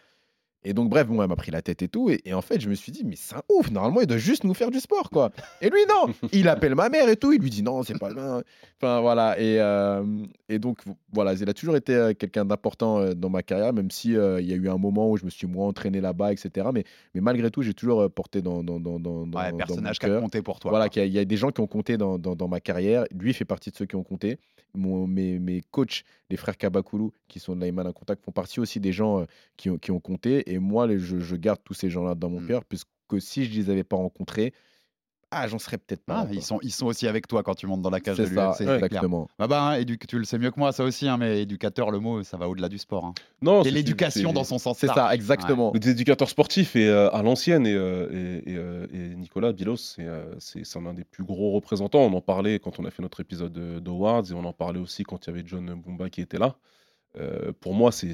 [0.63, 2.11] Et donc, bref, bon, elle m'a pris la tête et tout.
[2.11, 3.71] Et, et en fait, je me suis dit, mais c'est un ouf.
[3.71, 5.31] Normalement, il doit juste nous faire du sport, quoi.
[5.63, 6.13] Et lui, non.
[6.33, 7.33] Il appelle ma mère et tout.
[7.33, 8.43] Il lui dit, non, c'est pas bien.
[8.77, 9.41] Enfin, voilà.
[9.41, 10.05] Et, euh,
[10.51, 10.81] et donc,
[11.13, 14.39] voilà, il a toujours été euh, quelqu'un d'important euh, dans ma carrière, même si euh,
[14.41, 16.69] il y a eu un moment où je me suis moins entraîné là-bas, etc.
[16.75, 19.99] Mais, mais malgré tout, j'ai toujours euh, porté dans, dans, dans, dans, Ouais, dans personnage
[19.99, 20.71] qui a compté pour toi.
[20.71, 22.61] Voilà, qu'il y, il y a des gens qui ont compté dans, dans- dans ma
[22.61, 23.05] carrière.
[23.19, 24.39] Lui fait partie de ceux qui ont compté.
[24.75, 28.61] Mon- mes, mes coachs, les frères Kabakulu, qui sont de l'Aïman à contact, font partie
[28.61, 29.25] aussi des gens
[29.57, 30.49] qui, ont, qui ont compté.
[30.51, 32.47] Et moi, les- je, je garde tous ces gens-là dans mon Mm.
[32.49, 32.87] cœur, puisque
[33.19, 34.53] si je les avais pas rencontrés,
[35.33, 36.27] ah, j'en serais peut-être pas.
[36.27, 38.29] Ah, ils, sont, ils sont aussi avec toi quand tu montes dans la cage C'est
[38.29, 38.55] de ça, l'UFC.
[38.59, 38.75] c'est clair.
[38.85, 39.29] exactement.
[39.39, 41.93] Bah, bah, hein, édu- tu le sais mieux que moi, ça aussi, hein, mais éducateur,
[41.93, 43.05] le mot, ça va au-delà du sport.
[43.05, 43.15] hein.
[43.41, 45.71] Non, C'est l'éducation dans son sens C'est ça, exactement.
[45.71, 50.05] Des éducateurs sportifs et euh, à l'ancienne et, euh, et, euh, et Nicolas Bilos, c'est
[50.05, 50.35] euh,
[50.85, 52.01] un des plus gros représentants.
[52.01, 54.81] On en parlait quand on a fait notre épisode de- d'Awards et on en parlait
[54.81, 56.57] aussi quand il y avait John Bumba qui était là.
[57.19, 58.13] Euh, pour moi, c'est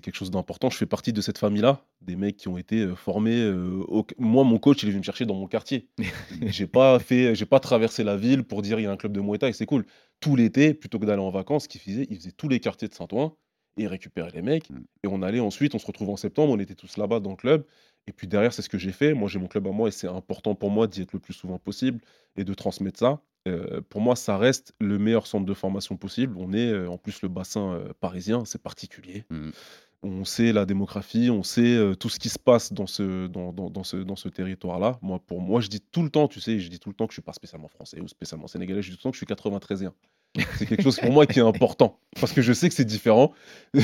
[0.00, 0.70] quelque chose d'important.
[0.70, 3.40] Je fais partie de cette famille-là, des mecs qui ont été euh, formés.
[3.40, 5.88] euh, au- Moi, mon coach, il est venu me chercher dans mon quartier.
[6.42, 9.12] j'ai pas fait, j'ai pas traversé la ville pour dire il y a un club
[9.12, 9.84] de Muay Thai, c'est cool.
[10.20, 12.88] Tout l'été, plutôt que d'aller en vacances, ce qu'il faisait, il faisait tous les quartiers
[12.88, 13.36] de Saint-Ouen
[13.76, 14.70] et il récupérait les mecs.
[14.70, 14.76] Mm.
[15.04, 17.36] Et on allait ensuite, on se retrouvait en septembre, on était tous là-bas dans le
[17.36, 17.66] club.
[18.06, 19.12] Et puis derrière, c'est ce que j'ai fait.
[19.14, 21.34] Moi, j'ai mon club à moi et c'est important pour moi d'y être le plus
[21.34, 22.00] souvent possible
[22.36, 23.20] et de transmettre ça.
[23.46, 26.36] Euh, pour moi, ça reste le meilleur centre de formation possible.
[26.38, 29.24] On est euh, en plus le bassin euh, parisien, c'est particulier.
[29.30, 29.52] Mhm.
[30.02, 33.70] On sait la démographie, on sait tout ce qui se passe dans ce, dans, dans-
[33.70, 34.98] dans ce, dans ce territoire-là.
[35.02, 37.06] Moi, pour moi, je dis tout le temps, tu sais, je dis tout le temps
[37.06, 38.82] que je suis pas spécialement français ou spécialement sénégalais.
[38.82, 39.90] Je dis tout le temps que je suis 93
[40.58, 43.32] C'est quelque chose pour moi qui est important parce que je sais que c'est différent.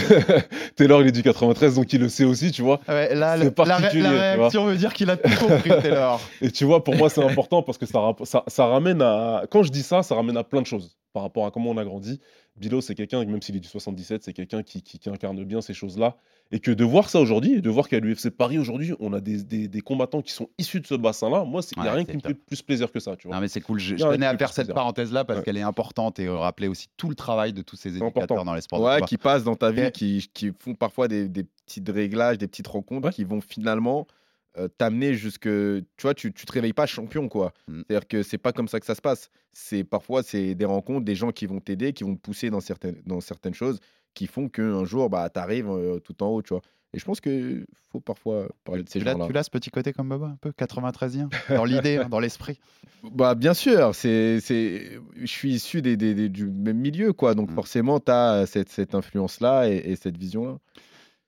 [0.77, 2.81] Taylor, il est du 93, donc il le sait aussi, tu vois.
[2.89, 6.21] Ouais, là, C'est la, ré- particulier, la réaction veut dire qu'il a tout compris, Taylor.
[6.41, 9.45] Et tu vois, pour moi, c'est important parce que ça, ça, ça ramène à.
[9.51, 11.77] Quand je dis ça, ça ramène à plein de choses par rapport à comment on
[11.77, 12.21] a grandi.
[12.57, 15.61] Bilo, c'est quelqu'un, même s'il est du 77, c'est quelqu'un qui, qui- qui incarne bien
[15.61, 16.17] ces choses-là.
[16.53, 19.21] Et que de voir ça aujourd'hui, et de voir qu'à l'UFC Paris aujourd'hui, on a
[19.21, 22.05] des, des- des combattants qui sont issus de ce bassin-là, moi, il n'y a rien
[22.07, 23.37] c'est qui me fait plus plaisir que ça, tu vois.
[23.37, 23.79] Non, mais c'est cool.
[23.81, 25.45] Je, je tenais à faire cette se parenthèse-là parce Ouais.
[25.47, 28.45] qu'elle est importante et rappeler aussi tout le travail de tous ces éducateurs important.
[28.45, 31.45] dans les sports Ouais, qui passent dans ta vie, qui, qui font parfois des, des
[31.45, 33.13] petits réglages, des petites rencontres Ouais.
[33.15, 34.07] qui vont finalement
[34.59, 35.45] euh, t'amener jusque.
[35.49, 37.55] Tu vois, tu, tu te réveilles pas champion, quoi.
[37.69, 37.81] Mm.
[37.89, 39.31] C'est-à-dire que c'est pas comme ça que ça se passe.
[39.55, 42.61] C'est parfois c'est des rencontres, des gens qui vont t'aider, qui vont te pousser dans
[42.61, 43.81] certaines, dans certaines choses,
[44.15, 45.71] qui font qu'un jour, bah, tu arrives
[46.05, 46.63] tout en haut, tu vois.
[46.95, 49.27] Et je pense qu'il faut parfois parler de ces gens-là.
[49.27, 52.61] tu l'as ce petit côté comme Boba, un peu 93e Dans l'idée, hein, dans l'esprit?
[53.15, 55.01] Bah, bien sûr, c'est, c'est...
[55.17, 57.35] je suis issu des, des- des- du même milieu, quoi.
[57.35, 57.55] Donc Mm.
[57.55, 60.59] forcément, tu as cette, cette influence-là et, et cette vision-là.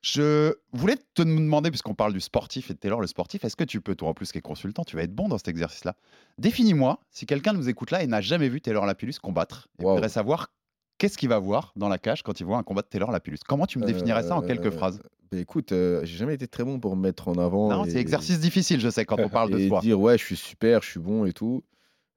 [0.03, 3.64] Je voulais te demander, puisqu'on parle du sportif et de Taylor, le sportif, est-ce que
[3.64, 5.97] tu peux, toi en plus qui es consultant, tu vas être bon dans cet exercice-là?
[6.37, 9.95] Définis-moi, si quelqu'un nous écoute là et n'a jamais vu Taylor Lapillus combattre, et Wow.
[9.95, 10.51] voudrait savoir
[10.99, 13.38] qu'est-ce qu'il va voir dans la cage quand il voit un combat de Taylor Lapillus?
[13.47, 15.01] Comment tu me définirais ça en quelques Euh, phrases?
[15.30, 17.70] Bah, écoute, euh, j'ai jamais été très bon pour me mettre en avant.
[17.70, 19.80] Non, et- c'est exercice difficile, je sais, quand on parle de soi.
[19.80, 21.64] dire ouais, je suis super, je suis bon et tout.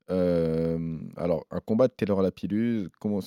[0.09, 3.19] Euh, alors, un combat de Taylor Lapillus, comment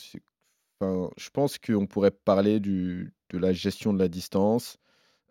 [0.80, 4.78] enfin, je pense qu'on pourrait parler du, de la gestion de la distance,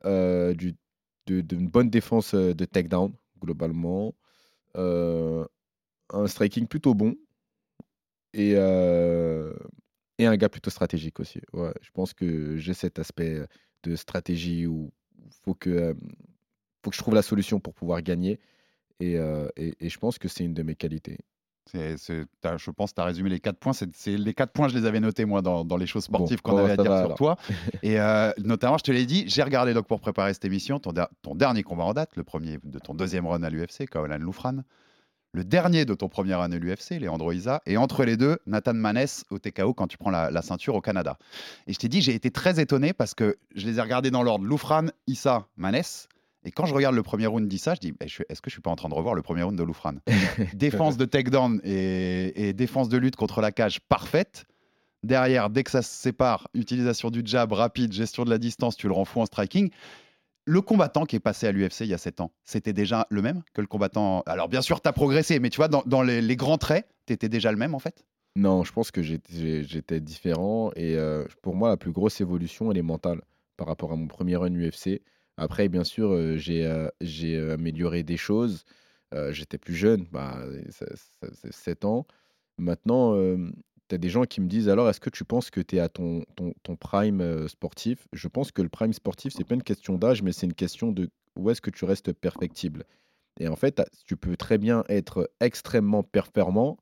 [0.06, 0.76] euh, du,
[1.28, 4.14] d'une bonne défense euh, de takedown, globalement,
[4.76, 7.16] un striking plutôt bon
[8.34, 8.54] et,
[10.20, 11.42] et un gars plutôt stratégique aussi.
[11.54, 13.42] Ouais, je pense que j'ai cet aspect
[13.84, 14.92] de stratégie où
[15.26, 15.94] il faut que, euh,
[16.84, 18.40] faut que je trouve la solution pour pouvoir gagner.
[19.00, 21.18] Et, euh, et- et je pense que c'est une de mes qualités.
[21.72, 23.74] C'est- c'est- t'as- je pense que tu as résumé les quatre points.
[23.74, 26.18] C'est, c'est- les quatre points, je les avais notés, moi, dans, dans les choses Bon,
[26.18, 27.16] sportives qu'on bon, avait à dire sur alors.
[27.18, 27.38] toi.
[27.84, 30.94] Et euh, notamment, je te l'ai dit, j'ai regardé donc pour préparer cette émission ton,
[31.22, 34.64] ton dernier combat en date, le premier de ton deuxième run à l'UFC, Kaolan Loufran.
[35.34, 37.62] Le dernier de ton premier à l'UFC, Leandro Isa.
[37.68, 40.82] Et entre les deux, Nathan Maness au TKO quand tu prends la, la ceinture au
[40.82, 41.18] Canada.
[41.68, 44.24] Et je t'ai dit, j'ai été très étonné parce que je les ai regardés dans
[44.24, 46.08] l'ordre Loufran, Issa, Maness.
[46.46, 48.62] Et quand je regarde le premier round d'Issa, je dis, Eh, est-ce que je suis
[48.62, 49.96] pas en train de revoir le premier round de Loufran?
[50.54, 54.46] Défense de takedown et, et défense de lutte contre la cage parfaite.
[55.04, 58.88] Derrière, dès que ça se sépare, utilisation du jab rapide, gestion de la distance, tu
[58.88, 59.70] le rends fou en striking.
[60.50, 63.22] Le combattant qui est passé à l'UFC il y a 7 ans, c'était déjà le
[63.22, 64.24] même que le combattant.
[64.26, 67.30] Alors, bien sûr, tu as progressé, mais tu vois, dans, les, grands traits, tu étais
[67.30, 68.04] déjà le même en fait?
[68.36, 70.72] Non, je pense que j'étais différent.
[70.76, 73.22] Et euh, pour moi, la plus grosse évolution, elle est mentale
[73.58, 75.04] par rapport à mon premier run UFC.
[75.38, 78.66] Après, bien sûr, euh, j'ai euh, amélioré des choses.
[79.30, 82.08] J'étais plus jeune, bah, ça- ça- c'est 7 ans.
[82.58, 83.14] Maintenant,
[83.90, 85.90] tu des gens qui me disent alors, est-ce que tu penses que tu es à
[85.90, 86.24] ton,
[86.80, 88.08] prime euh, sportif?
[88.14, 90.92] Je pense que le prime sportif, c'est pas une question d'âge, mais c'est une question
[90.92, 92.86] de où est-ce que tu restes perfectible.
[93.40, 96.78] Et en fait, tu peux très bien être extrêmement performant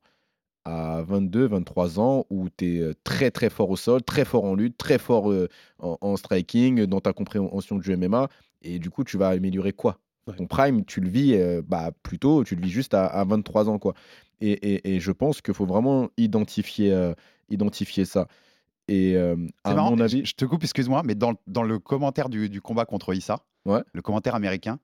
[0.64, 4.54] à 22, 23 ans où tu es très très fort au sol, très fort en
[4.54, 5.48] lutte, très fort euh,
[5.78, 8.28] en striking, dans ta compréhension du MMA.
[8.62, 9.98] Et du coup, tu vas améliorer quoi?
[10.28, 10.36] Ouais.
[10.36, 13.24] Ton prime, tu le vis euh, bah, plus tôt, tu le vis juste à, à
[13.24, 13.78] 23 ans.
[13.78, 13.94] quoi.
[14.40, 17.12] Et, et- et je pense qu'il faut vraiment identifier, euh,
[17.50, 18.28] identifier ça.
[18.88, 21.78] Et euh, à marrant, mon je- avis, je te coupe, excuse-moi, mais dans, dans le
[21.78, 23.82] commentaire du, du combat contre Issa, Ouais.
[23.92, 24.78] le commentaire américain,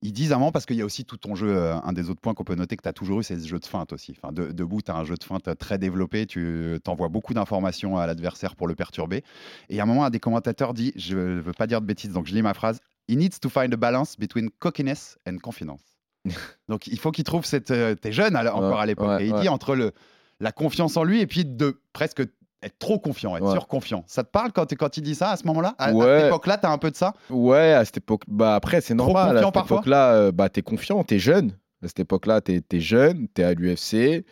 [0.00, 1.92] ils disent à un moment, parce qu'il y a aussi tout ton jeu, euh, un
[1.92, 3.66] des autres points qu'on peut noter que tu as toujours eu, c'est ce jeu de
[3.66, 4.14] feinte aussi.
[4.16, 7.98] Enfin, de, debout, tu as un jeu de feinte très développé, tu envoies beaucoup d'informations
[7.98, 9.24] à l'adversaire pour le perturber.
[9.70, 12.12] Et à un moment, un des commentateurs dit, je ne veux pas dire de bêtises,
[12.12, 12.78] donc je lis ma phrase,
[13.08, 15.80] He needs to find a balance between cockiness and confidence.
[16.68, 17.70] donc il faut qu'il trouve cette...
[17.70, 19.40] euh, T'es jeune à encore Ouais, à l'époque, ouais, et il ouais.
[19.40, 19.92] dit entre le,
[20.40, 22.22] la confiance en lui et puis de presque
[22.60, 24.02] être trop confiant, être surconfiant.
[24.08, 25.74] Ça te parle quand, quand il dit ça à ce moment-là?
[25.78, 27.14] À, cette époque-là, tu as un peu de ça?
[27.30, 29.26] Ouais, à cette époque, bah après c'est Trop normal.
[29.34, 29.76] confiant à cette parfois?
[29.76, 31.52] époque-là, euh, bah t'es confiant, t'es jeune.
[31.84, 34.24] À cette époque-là, t'es es jeune, t'es à l'UFC, t'es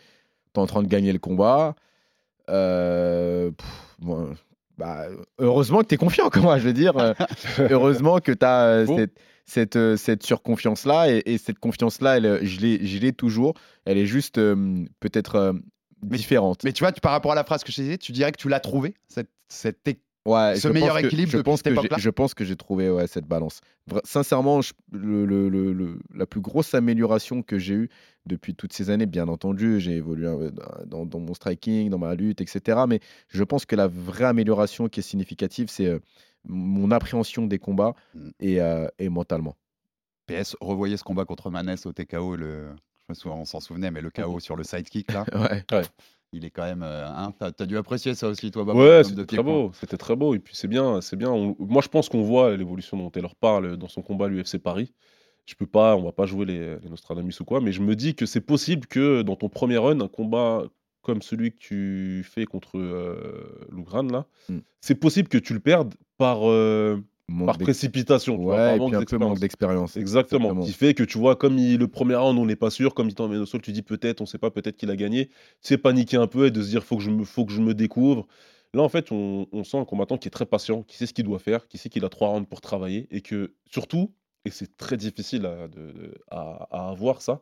[0.55, 1.75] en train de gagner le combat.
[2.49, 4.07] Euh, pff,
[4.77, 5.07] bah,
[5.39, 6.97] heureusement que tu es confiant, comment je veux dire.
[6.97, 7.13] euh,
[7.69, 8.97] heureusement que tu as Bon.
[8.97, 11.11] cette, cette, euh, cette surconfiance-là.
[11.11, 13.53] Et, et cette confiance-là, elle, euh, je l'ai toujours.
[13.85, 15.53] Elle est juste euh, peut-être euh,
[16.03, 16.63] différente.
[16.63, 18.37] Mais tu vois, tu- par rapport à la phrase que je dit, tu dirais que
[18.37, 19.81] tu l'as trouvé, cette, cette
[20.27, 21.69] Ouais, ce meilleur pense que- équilibre je pense que
[21.99, 23.61] Je pense que j'ai trouvé ouais, cette balance.
[23.89, 27.89] Vra- Sincèrement, je- le- le- le- le- la plus grosse amélioration que j'ai eue
[28.25, 30.27] depuis toutes ces années, bien entendu, j'ai évolué
[30.85, 32.79] dans, dans mon striking, dans ma lutte, etc.
[32.89, 32.99] Mais
[33.29, 35.99] je pense que la vraie amélioration qui est significative, c'est euh,
[36.43, 38.29] mon appréhension des combats Mm.
[38.41, 39.55] et, euh, et mentalement.
[40.27, 42.67] PS, revoyez ce combat contre Manès au TKO, le...
[42.97, 45.63] je me souviens, on s'en souvenait, mais le KO sur le sidekick, là, Ouais.
[46.33, 46.83] Il est quand même...
[46.83, 49.71] euh, hein, T'as t'as dû apprécier ça aussi, toi, Baba, Ouais, c'était très beau.
[49.73, 50.35] C'était très beau.
[50.35, 51.29] Et puis c'est bien, c'est bien.
[51.31, 54.57] On- Moi, je pense qu'on voit l'évolution dont Taylor parle dans son combat à l'UFC
[54.59, 54.93] Paris.
[55.45, 57.95] Je peux pas, on va pas jouer les, les Nostradamus ou quoi, mais je me
[57.95, 60.63] dis que c'est possible que dans ton premier run, un combat
[61.01, 64.57] comme celui que tu fais contre euh, Lougran là, Mm.
[64.81, 66.97] c'est possible que tu le perdes par euh,
[67.29, 69.97] Manque par précipitation, tu vois, Ouais, par et manque puis un peu manque d'expérience.
[69.97, 70.45] Exactement.
[70.45, 70.65] Exactement.
[70.65, 73.09] Qui fait que tu vois, comme il- le premier round, on n'est pas sûr, comme
[73.09, 75.27] il t'emmène au sol, tu dis peut-être, on sait pas, peut-être qu'il a gagné.
[75.27, 77.51] Tu sais, paniquer un peu et de se dire faut que je me, faut que
[77.51, 78.27] je me découvre.
[78.73, 81.13] Là, en fait, on, on sent un combattant qui est très patient, qui sait ce
[81.13, 84.13] qu'il doit faire, qui sait qu'il a trois rounds pour travailler et que surtout,
[84.45, 87.41] et c'est très difficile à, de- de- à- à avoir ça,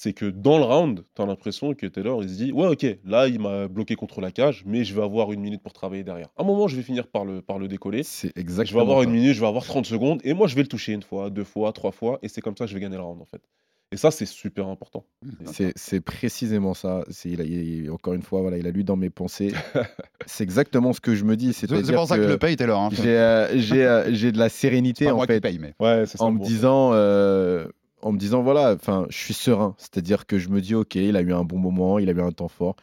[0.00, 2.86] c'est que dans le round, tu as l'impression que Taylor, il se dit Ouais, ok,
[3.04, 6.04] là, il m'a bloqué contre la cage, mais je vais avoir une minute pour travailler
[6.04, 6.28] derrière.
[6.36, 8.04] À un moment, je vais finir par le, par le décoller.
[8.04, 9.04] C'est Je vais exactement avoir ça.
[9.06, 11.30] une minute, je vais avoir 30 secondes, et moi je vais le toucher une fois,
[11.30, 13.24] deux fois, trois fois, et c'est comme ça que je vais gagner le round en
[13.24, 13.42] fait.
[13.90, 15.04] Et ça, c'est super important.
[15.46, 17.04] C'est c'est précisément ça.
[17.10, 19.50] C'est il a- il- encore une fois, voilà, il a lu dans mes pensées.
[20.26, 21.52] c'est exactement ce que je me dis.
[21.54, 22.78] C'est pour ça que, je le paye, Taylor.
[22.80, 22.88] Hein.
[22.92, 25.74] j'ai euh, euh, j'ai de la sérénité pas en moi qui fait paye, mais...
[25.80, 26.24] Ouais, c'est ça.
[26.24, 27.66] en me bon disant euh,
[28.02, 29.74] en me disant voilà enfin je suis serein.
[29.78, 32.20] C'est-à-dire que je me dis ok il a eu un bon moment il a eu
[32.20, 32.76] un temps fort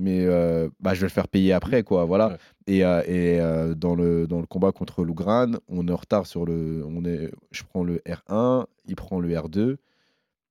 [0.00, 2.28] mais euh, bah, je vais le faire payer après quoi voilà.
[2.28, 2.36] Ouais.
[2.68, 6.26] et, euh, et euh, dans le dans le combat contre Lougran on est en retard
[6.26, 9.76] sur le on est je prends le R1 il prend le R2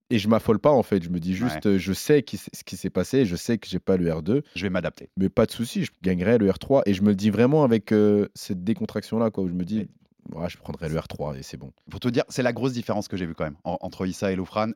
[0.09, 1.03] et je m'affole pas en fait.
[1.03, 3.80] Je me dis juste je sais qui ce qui s'est passé je sais que j'ai
[3.80, 5.09] pas le R2 Je vais m'adapter.
[5.18, 7.93] mais pas de souci je gagnerai le R3 et je me le dis vraiment avec
[8.34, 9.88] cette décontraction là quoi où je me dis
[10.34, 13.08] ouais, je prendrai le R3 et c'est bon Pour te dire, c'est la grosse différence
[13.08, 14.70] que j'ai vue quand même en- entre Issa et Loufran.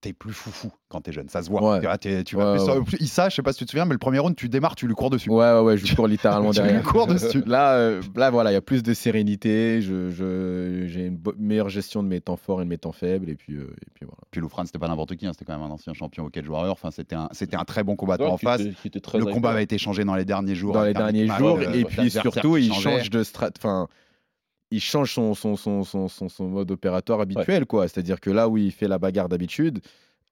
[0.00, 1.78] T'es plus foufou quand t'es jeune, ça se voit.
[1.78, 1.80] Ouais.
[1.80, 2.82] Tu t'es- tu vas Ouais, plus- ouais.
[2.82, 4.74] plus- Issa, je sais pas si tu te souviens, mais le premier round, tu démarres,
[4.74, 5.30] tu lui cours dessus.
[5.30, 6.82] Ouais, ouais, ouais, je cours littéralement Tu lui derrière.
[6.82, 7.44] cours dessus.
[7.46, 9.80] Là, euh, là, voilà, il y a plus de sérénité.
[9.80, 13.30] Je, je- j'ai une meilleure gestion de mes temps forts et de mes temps faibles.
[13.30, 14.18] Et puis, euh, et puis voilà.
[14.32, 16.72] Puis Loufran, c'était pas n'importe qui, hein, c'était quand même un ancien champion cage warrior.
[16.72, 18.62] Enfin, c'était un, c'était un très bon combattant Ouais, en face.
[18.62, 20.72] Le combat avait été changé dans les derniers jours.
[20.74, 21.58] Dans les avec un derniers jours.
[21.58, 23.50] de- et puis surtout, il change de strat.
[23.56, 23.86] Enfin,
[24.72, 27.86] il change son, son, son, son, son, mode opératoire habituel, quoi.
[27.88, 29.80] C'est-à-dire que là où il fait la bagarre d'habitude,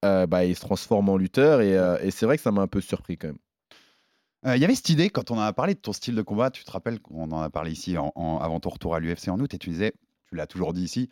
[0.04, 1.60] euh, bah, il se transforme en lutteur.
[1.60, 3.38] Et, euh, et c'est vrai que ça m'a un peu surpris quand même.
[4.46, 6.22] Euh, Il y avait cette idée, quand on en a parlé de ton style de
[6.22, 9.00] combat, tu te rappelles qu'on en a parlé ici en- en- avant ton retour à
[9.00, 9.92] l'UFC en août, et tu disais,
[10.28, 11.10] tu l'as toujours dit ici,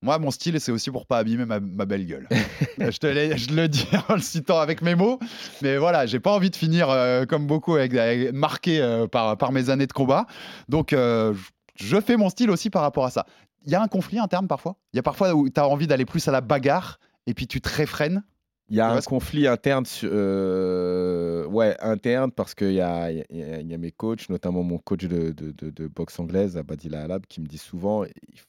[0.00, 2.28] moi, mon style, c'est aussi pour pas abîmer ma, ma belle gueule.
[2.78, 5.18] je, te je le dis en le citant avec mes mots,
[5.60, 9.36] mais voilà, j'ai pas envie de finir euh, comme beaucoup, avec, avec- marqué euh, par,
[9.36, 10.26] par mes années de combat.
[10.68, 11.40] Donc, euh, je-
[11.80, 13.26] je fais mon style aussi par rapport à ça.
[13.66, 14.76] Il y a un conflit interne parfois?
[14.92, 17.46] Il y a parfois où tu as envie d'aller plus à la bagarre, et puis
[17.46, 18.22] tu te réfrènes
[18.70, 23.42] Il y a un conflit interne, euh, ouais, interne parce qu'il y a, il y,
[23.42, 26.56] a, il y a mes coachs, notamment mon coach de, de, de- de boxe anglaise,
[26.56, 28.46] Abadila Alab, qui me dit souvent il faut,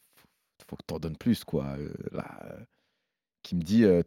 [0.70, 1.44] faut que tu en donnes plus.
[1.44, 1.66] Quoi.
[1.78, 2.58] euh, là, euh,
[3.42, 4.02] qui me dit, euh,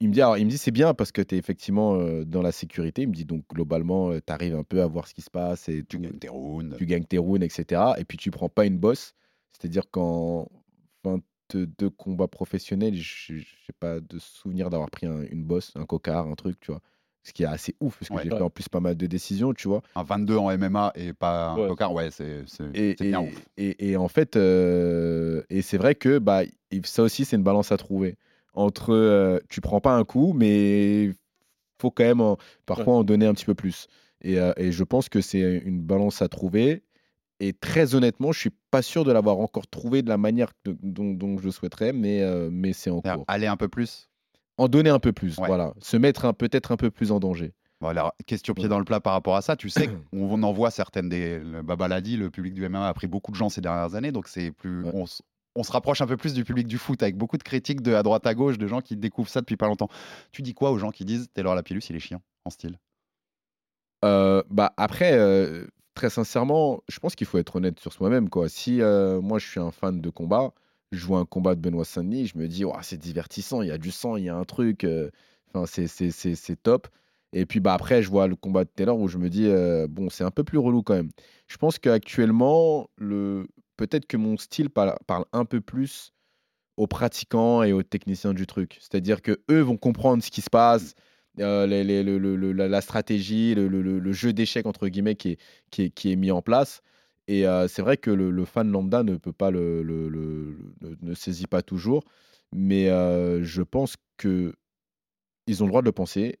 [0.00, 2.24] il me dit, alors, il me dit c'est bien parce que tu es effectivement euh,
[2.24, 3.02] dans la sécurité.
[3.02, 5.68] Il me dit donc globalement, tu arrives un peu à voir ce qui se passe
[5.68, 6.76] et Tu gagnes tes rounds.
[6.76, 7.82] tu gagnes tes rounds, etc.
[7.98, 9.14] Et puis tu prends pas une bosse.
[9.52, 10.48] C'est-à-dire qu'en
[11.04, 13.42] 22 combats professionnels, je n'ai
[13.80, 16.80] pas de souvenir d'avoir pris un- une bosse, un cocard, un truc, tu vois.
[17.24, 18.22] Ce qui est assez ouf, parce que Ouais.
[18.22, 18.36] j'ai Ouais.
[18.38, 19.82] fait en plus pas mal de décisions, tu vois.
[19.96, 21.68] Un 22 en MMA et pas un Ouais.
[21.68, 23.44] cocard, ouais, c'est Et, bien ouf.
[23.56, 26.42] et- et en fait, euh, et c'est vrai que bah,
[26.84, 28.16] ça aussi, c'est une balance à trouver.
[28.58, 31.12] Entre, euh, tu prends pas un coup, mais
[31.80, 32.36] faut quand même en-
[32.66, 33.86] parfois en donner un petit peu plus.
[34.22, 36.82] Et, euh, et je pense que c'est une balance à trouver.
[37.38, 40.76] Et très honnêtement, je suis pas sûr de l'avoir encore trouvé de la manière de-
[40.82, 43.24] dont, dont je souhaiterais, mais, euh, mais c'est en cours.
[43.28, 44.08] Aller un peu plus?
[44.56, 45.46] En donner un peu plus, Ouais.
[45.46, 45.72] voilà.
[45.78, 47.52] Se mettre peut-être un peu plus en danger.
[47.80, 49.54] Voilà, question pied dans le plat par rapport à ça.
[49.54, 51.38] Tu sais qu'on en voit certaines des.
[51.38, 53.94] Le Baba l'a dit, le public du MMA a pris beaucoup de gens ces dernières
[53.94, 54.82] années, donc c'est plus.
[54.82, 54.90] Ouais.
[54.94, 55.04] On,
[55.54, 57.94] on se rapproche un peu plus du public du foot avec beaucoup de critiques de
[57.94, 59.88] à droite à gauche, de gens qui découvrent ça depuis pas longtemps.
[60.32, 62.78] Tu dis quoi aux gens qui disent Taylor Lapillus, il est chiant en style?
[64.04, 68.28] Euh, bah après, euh, très sincèrement, je pense qu'il faut être honnête sur soi-même.
[68.28, 68.48] Quoi.
[68.48, 70.52] Si euh, moi je suis un fan de combat,
[70.92, 73.72] je vois un combat de Benoît Saint-Denis, je me dis, Ouah, c'est divertissant, il y
[73.72, 74.86] a du sang, il y a un truc,
[75.52, 76.88] enfin, c'est, top.
[77.34, 79.48] Et puis bah, après, je vois le combat de Taylor où je me dis,
[79.90, 81.10] bon, c'est un peu plus relou quand même.
[81.46, 83.46] Je pense qu'actuellement, le...
[83.78, 86.12] peut-être que mon style parle, parle un peu plus
[86.76, 88.78] aux pratiquants et aux techniciens du truc.
[88.80, 90.94] C'est-à-dire que eux vont comprendre ce qui se passe,
[91.40, 95.40] euh, les- les- le- le- le- la, stratégie, le, jeu d'échecs entre guillemets qui est,
[95.70, 96.82] qui est, qui est mis en place.
[97.28, 99.82] Et euh, c'est vrai que le, fan lambda ne peut pas le,
[101.02, 102.04] ne saisit pas toujours,
[102.52, 104.54] mais euh, je pense que
[105.46, 106.38] ils ont le droit de le penser.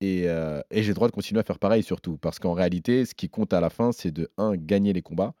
[0.00, 2.18] Et, et j'ai le droit de continuer à faire pareil surtout.
[2.18, 5.34] Parce qu'en réalité, ce qui compte à la fin, c'est de, un, gagner les combats.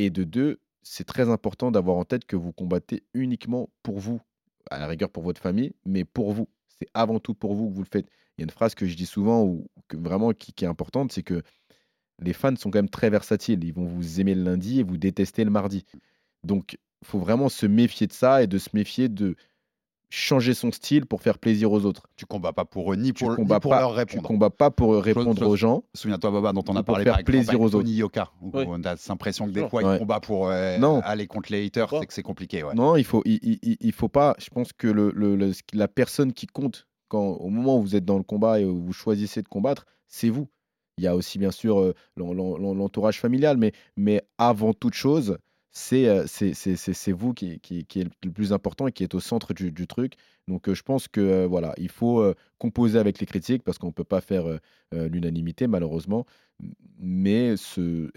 [0.00, 4.18] Et de deux, c'est très important d'avoir en tête que vous combattez uniquement pour vous.
[4.70, 6.48] À la rigueur pour votre famille, mais pour vous.
[6.68, 8.06] C'est avant tout pour vous que vous le faites.
[8.38, 11.12] Il y a une phrase que je dis souvent, ou vraiment qui, qui est importante,
[11.12, 11.42] c'est que
[12.18, 13.62] les fans sont quand même très versatiles.
[13.62, 15.84] Ils vont vous aimer le lundi et vous détester le mardi.
[16.44, 19.36] Donc, faut vraiment se méfier de ça et de se méfier de
[20.10, 22.02] changer son style pour faire plaisir aux autres.
[22.16, 24.22] Tu combats pas pour eux, ni Tu pour, ni combats pour pas, leur tu répondre.
[24.26, 25.84] combats pas pour répondre chose- aux gens.
[25.94, 27.78] Souviens-toi, Baba, dont on a Pour parlé faire par exemple, plaisir avec aux autres.
[27.84, 28.64] Tony Yoka, où Oui.
[28.66, 29.94] on a cette impression que des fois, Ouais.
[29.96, 31.00] il combat pour euh, Non.
[31.04, 32.64] aller contre les haters, c'est que c'est compliqué.
[32.64, 32.74] Ouais.
[32.74, 34.34] Non, il faut, il, il- il- il faut pas.
[34.38, 35.12] Je pense que le,
[35.72, 38.80] la personne qui compte quand, au moment où vous êtes dans le combat et où
[38.82, 40.48] vous choisissez de combattre, c'est vous.
[40.98, 44.74] Il y a aussi bien sûr euh, l'en- l'en- l'en- l'entourage familial, mais, mais avant
[44.74, 45.38] toute chose,
[45.72, 49.86] c'est vous qui, qui, qui est le plus important et qui est au centre du,
[49.86, 50.14] truc.
[50.48, 54.04] Donc je pense que voilà, il faut composer avec les critiques parce qu'on ne peut
[54.04, 54.58] pas faire
[54.92, 56.26] l'unanimité malheureusement,
[56.98, 57.54] mais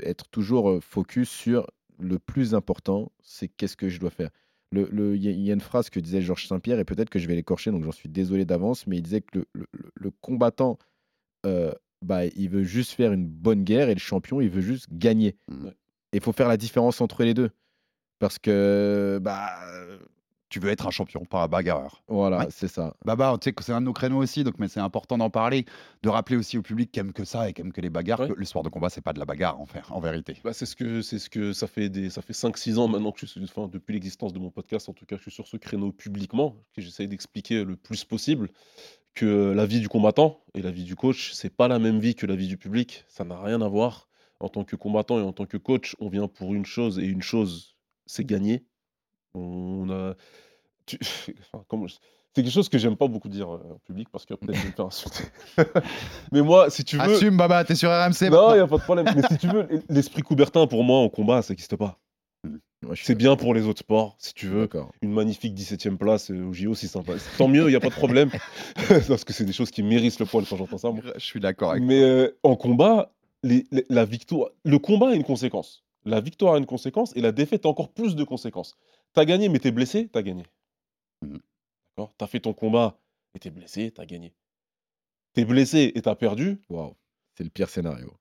[0.03, 1.67] être toujours focus sur
[1.99, 4.29] le plus important, c'est qu'est-ce que je dois faire.
[4.71, 7.19] Le- le- Il y, a- il une phrase que disait Georges Saint-Pierre, et peut-être que
[7.19, 10.77] je vais l'écorcher, donc j'en suis désolé d'avance, mais il disait que le, combattant,
[12.01, 15.35] bah, il veut juste faire une bonne guerre, et le champion, il veut juste gagner.
[15.49, 15.69] Mm.
[16.13, 17.51] Et il faut faire la différence entre les deux.
[18.19, 19.49] Parce que, bah,
[20.49, 22.03] Tu veux être un champion, pas un bagarreur.
[22.07, 22.47] voilà, Ouais.
[22.51, 22.93] c'est ça.
[23.03, 25.31] Baba, tu sais que c'est un de nos créneaux aussi, donc mais c'est important d'en
[25.31, 25.65] parler,
[26.03, 28.19] de rappeler aussi au public qui aime que ça et qui aime que les bagarres,
[28.19, 28.27] Ouais.
[28.29, 30.37] que le sport de combat, c'est pas de la bagarre en, fait, en vérité.
[30.43, 33.11] Bah, c'est ce que c'est ce que ça fait des ça fait 5-6 ans maintenant
[33.11, 35.47] que je suis enfin, depuis l'existence de mon podcast en tout cas je suis sur
[35.47, 38.49] ce créneau publiquement que j'essaye d'expliquer le plus possible
[39.15, 42.13] que la vie du combattant et la vie du coach c'est pas la même vie
[42.13, 44.07] que la vie du public ça n'a rien à voir
[44.43, 47.05] en tant que combattant et en tant que coach on vient pour une chose et
[47.05, 47.75] une chose
[48.05, 48.65] c'est gagner
[49.33, 50.15] on a
[50.85, 50.99] tu-
[52.35, 54.61] c'est quelque chose que j'aime pas beaucoup dire euh, en public parce que peut-être je
[54.63, 55.23] vais me faire insulter
[56.31, 58.77] mais moi si tu veux Assume, Baba, t'es sur RMC non, il n'y a pas
[58.77, 59.05] de problème.
[59.15, 61.99] Mais si tu veux, l'esprit Coubertin, pour moi, en combat, ça n'existe pas.
[62.95, 64.67] Suis C'est bien pour les autres sports, si tu veux.
[65.01, 67.13] Une magnifique 17ème place euh, au JO, c'est sympa.
[67.37, 68.29] Tant mieux, il n'y a pas de problème.
[69.07, 70.89] Parce que c'est des choses qui mérissent le poil quand j'entends ça.
[70.91, 71.01] moi.
[71.15, 73.13] Je suis d'accord avec Mais euh, en combat,
[73.43, 75.83] les- les- la victoire, le combat a une conséquence.
[76.05, 78.75] La victoire a une conséquence et la défaite a encore plus de conséquences.
[79.13, 80.43] T'as gagné, mais t'es blessé, t'as gagné.
[81.21, 81.39] Mhm.
[81.97, 82.13] D'accord?
[82.17, 82.97] T'as fait ton combat
[83.35, 84.33] et t'es blessé, t'as gagné.
[85.33, 86.95] T'es blessé et t'as perdu, Waouh,
[87.37, 88.13] c'est le pire scénario.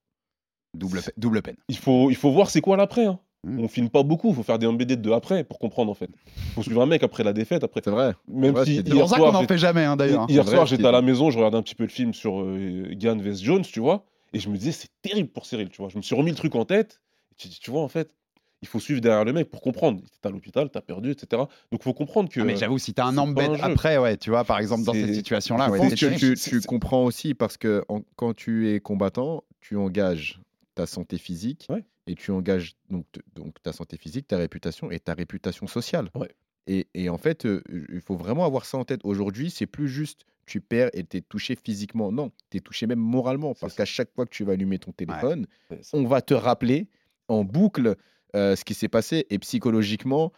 [0.75, 1.57] double, pe- double peine.
[1.68, 3.07] il faut, il faut voir c'est quoi l'après.
[3.07, 3.18] hein.
[3.45, 3.59] Mhm.
[3.64, 6.09] On filme pas beaucoup, il faut faire des MBD de après pour comprendre en fait.
[6.55, 7.81] faut suivre un mec après la défaite, après.
[7.85, 8.14] C'est vrai.
[8.29, 10.27] Même vrai, si c'est hier pour ça soir, qu'on en fait jamais, hein, d'ailleurs.
[10.31, 12.14] Hier C'est vrai, soir, j'étais à la maison, je regardais un petit peu le film
[12.14, 15.68] sur euh, Gann vs Jones, tu vois, et je me disais, c'est terrible pour Cyril,
[15.68, 15.89] tu vois.
[15.89, 17.01] Je me suis remis le truc en tête,
[17.33, 18.14] et tu, tu vois, en fait,
[18.62, 20.01] il faut suivre derrière le mec pour comprendre.
[20.20, 21.26] T'es à l'hôpital, t'as perdu, etc.
[21.70, 22.41] Donc, il faut comprendre que.
[22.41, 23.12] Ah, mais j'avoue, si t'as un
[23.57, 23.61] jeu.
[23.62, 27.35] après, ouais, tu vois, par exemple, dans cette situation-là, ouais, tu, tu c'est- comprends aussi
[27.35, 30.41] parce que en- quand tu es combattant, tu engages
[30.76, 31.85] ta santé physique Ouais.
[32.07, 33.05] et tu engages donc,
[33.35, 36.09] donc ta santé physique, ta réputation et ta réputation sociale.
[36.14, 36.30] Ouais.
[36.68, 37.62] Et, et en fait, euh,
[37.93, 39.01] il faut vraiment avoir ça en tête.
[39.03, 42.12] Aujourd'hui, c'est plus juste tu perds et tu es touché physiquement.
[42.12, 44.93] Non, tu es touché même moralement parce qu'à chaque fois que tu vas allumer ton
[44.93, 45.47] téléphone,
[45.93, 46.88] on va te rappeler
[47.28, 47.97] en boucle
[48.34, 50.32] euh, ce qui s'est passé et psychologiquement,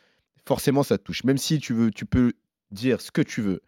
[0.47, 1.25] forcément, ça te touche.
[1.25, 2.33] Même si tu veux, tu peux
[2.71, 3.63] dire ce que tu veux.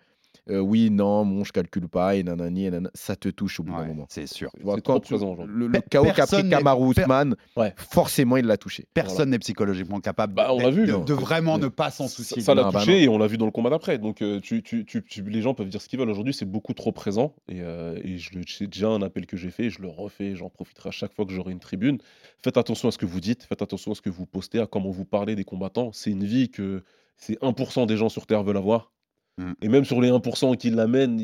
[0.51, 3.63] Euh, oui, non, bon, je calcule pas, et nanani, et nanana, ça te touche au
[3.63, 4.07] bout d'un Ouais, moment.
[4.09, 4.51] c'est sûr.
[4.57, 5.55] Tu vois, C'est quand trop tu- présent aujourd'hui.
[5.69, 7.75] le, chaos qu'a pris Kamaru per- Usman, Ouais.
[7.77, 8.87] forcément, il l'a touché.
[8.95, 11.01] Personne n'est psychologiquement capable Bah, on de- l'a vu, de, hein.
[11.07, 11.61] de vraiment Ouais.
[11.63, 12.43] ne pas s'en soucier.
[12.43, 13.99] ça l'a bah touché et on l'a vu dans le combat d'après.
[13.99, 16.11] Donc euh, tu, tu- tu- tu- les gens peuvent dire ce qu'ils veulent.
[16.11, 17.35] Aujourd'hui, c'est beaucoup trop présent.
[17.49, 19.71] Et, euh, et je le- c'est déjà un appel que j'ai fait.
[19.71, 20.35] Je le refais.
[20.37, 21.99] J'en profiterai à chaque fois que j'aurai une tribune.
[22.43, 23.43] Faites attention à ce que vous dites.
[23.45, 25.91] Faites attention à ce que vous postez, à comment vous parlez des combattants.
[25.93, 26.83] C'est une vie que
[27.17, 28.93] c'est 1% des gens sur Terre veulent avoir.
[29.39, 29.53] Mm.
[29.63, 31.23] Et même sur les 1% qui l'amènent,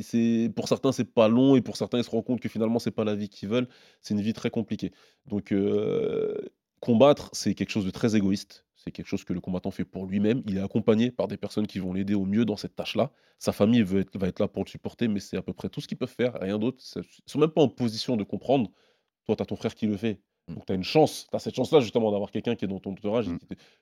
[0.54, 1.56] pour certains, c'est pas long.
[1.56, 3.68] Et pour certains, ils se rendent compte que finalement, c'est pas la vie qu'ils veulent.
[4.00, 4.92] C'est une vie très compliquée.
[5.26, 6.34] Donc, euh,
[6.80, 8.66] combattre, c'est quelque chose de très égoïste.
[8.76, 10.42] C'est quelque chose que le combattant fait pour lui-même.
[10.46, 13.12] Il est accompagné par des personnes qui vont l'aider au mieux dans cette tâche-là.
[13.38, 15.68] Sa famille veut être- va être là pour le supporter, mais c'est à peu près
[15.68, 16.82] tout ce qu'ils peuvent faire, rien d'autre.
[16.96, 18.70] Ils sont même pas en position de comprendre.
[19.26, 20.20] Toi, tu as ton frère qui le fait.
[20.54, 22.78] Donc tu as une chance, tu as cette chance-là justement d'avoir quelqu'un qui est dans
[22.80, 23.28] ton entourage.
[23.28, 23.38] Mm.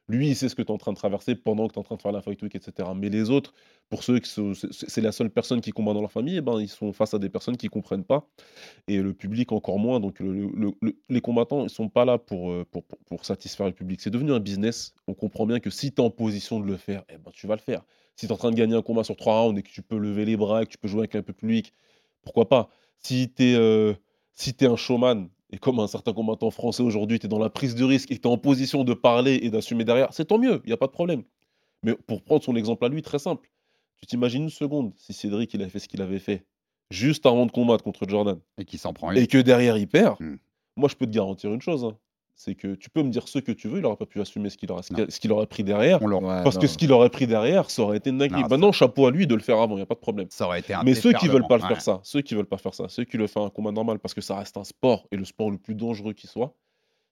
[0.08, 1.80] Lui, il sait ce que tu es en train de traverser pendant que tu es
[1.80, 2.88] en train de faire la fight week, etc.
[2.96, 3.52] Mais les autres,
[3.88, 6.60] pour ceux qui sont- c'est la seule personne qui combat dans leur famille, eh ben,
[6.60, 8.28] ils sont face à des personnes qui comprennent pas.
[8.88, 10.00] Et le public encore moins.
[10.00, 13.24] Donc le- le- le- les combattants, ils sont pas là pour, euh, pour, pour- pour
[13.24, 14.00] satisfaire le public.
[14.00, 14.94] C'est devenu un business.
[15.06, 17.46] On comprend bien que si tu es en position de le faire, eh ben, tu
[17.46, 17.82] vas le faire.
[18.16, 19.82] Si tu es en train de gagner un combat sur trois rounds et que tu
[19.82, 21.72] peux lever les bras, et que tu peux jouer avec un peu public,
[22.22, 22.68] pourquoi pas?
[22.98, 23.96] Si tu es,
[24.32, 27.38] si tu es un showman, et comme un certain combattant français aujourd'hui, tu es dans
[27.38, 30.26] la prise de risque et tu es en position de parler et d'assumer derrière, c'est
[30.26, 31.22] tant mieux, il n'y a pas de problème.
[31.82, 33.50] Mais pour prendre son exemple à lui, très simple.
[33.98, 36.44] Tu t'imagines une seconde si Cédric il avait fait ce qu'il avait fait
[36.90, 39.18] juste avant de combattre contre Jordan Et qui s'en prend une.
[39.18, 40.36] et que derrière il perd, Hmm.
[40.76, 41.84] moi je peux te garantir une chose.
[41.84, 41.96] hein,
[42.42, 44.48] c'est que tu peux me dire ce que tu veux, il n'aurait pas pu assumer
[44.48, 46.00] ce qu'il aurait, ce qu'il- aurait pris derrière.
[46.02, 46.62] On leur- Ouais, Parce non.
[46.62, 48.44] que ce qu'il aurait pris derrière, ça aurait été une dinguerie.
[48.48, 50.26] Maintenant, chapeau à lui de le faire avant, il n'y a pas de problème.
[50.30, 51.80] Ça aurait été un Mais ceux qui veulent pas le faire ouais.
[51.80, 54.14] ça, ceux qui veulent pas faire ça, ceux qui le font un combat normal parce
[54.14, 56.54] que ça reste un sport et le sport le plus dangereux qui soit,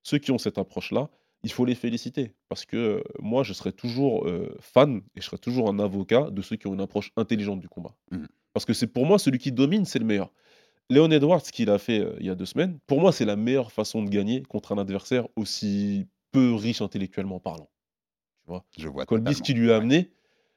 [0.03, 1.11] ceux qui ont cette approche-là,
[1.43, 5.27] il faut les féliciter parce que euh, moi je serai toujours euh, fan et je
[5.27, 7.95] serai toujours un avocat de ceux qui ont une approche intelligente du combat.
[8.13, 8.27] Mhm.
[8.55, 10.33] Parce que c'est pour moi celui qui domine, c'est le meilleur.
[10.91, 13.25] Léon Edwards, ce qu'il a fait euh, il y a deux semaines, pour moi c'est
[13.25, 17.69] la meilleure façon de gagner contre un adversaire aussi peu riche intellectuellement parlant.
[18.45, 18.65] Tu vois?
[18.79, 19.45] Je vois Colby, ce totalement.
[19.45, 20.11] qui lui a amené,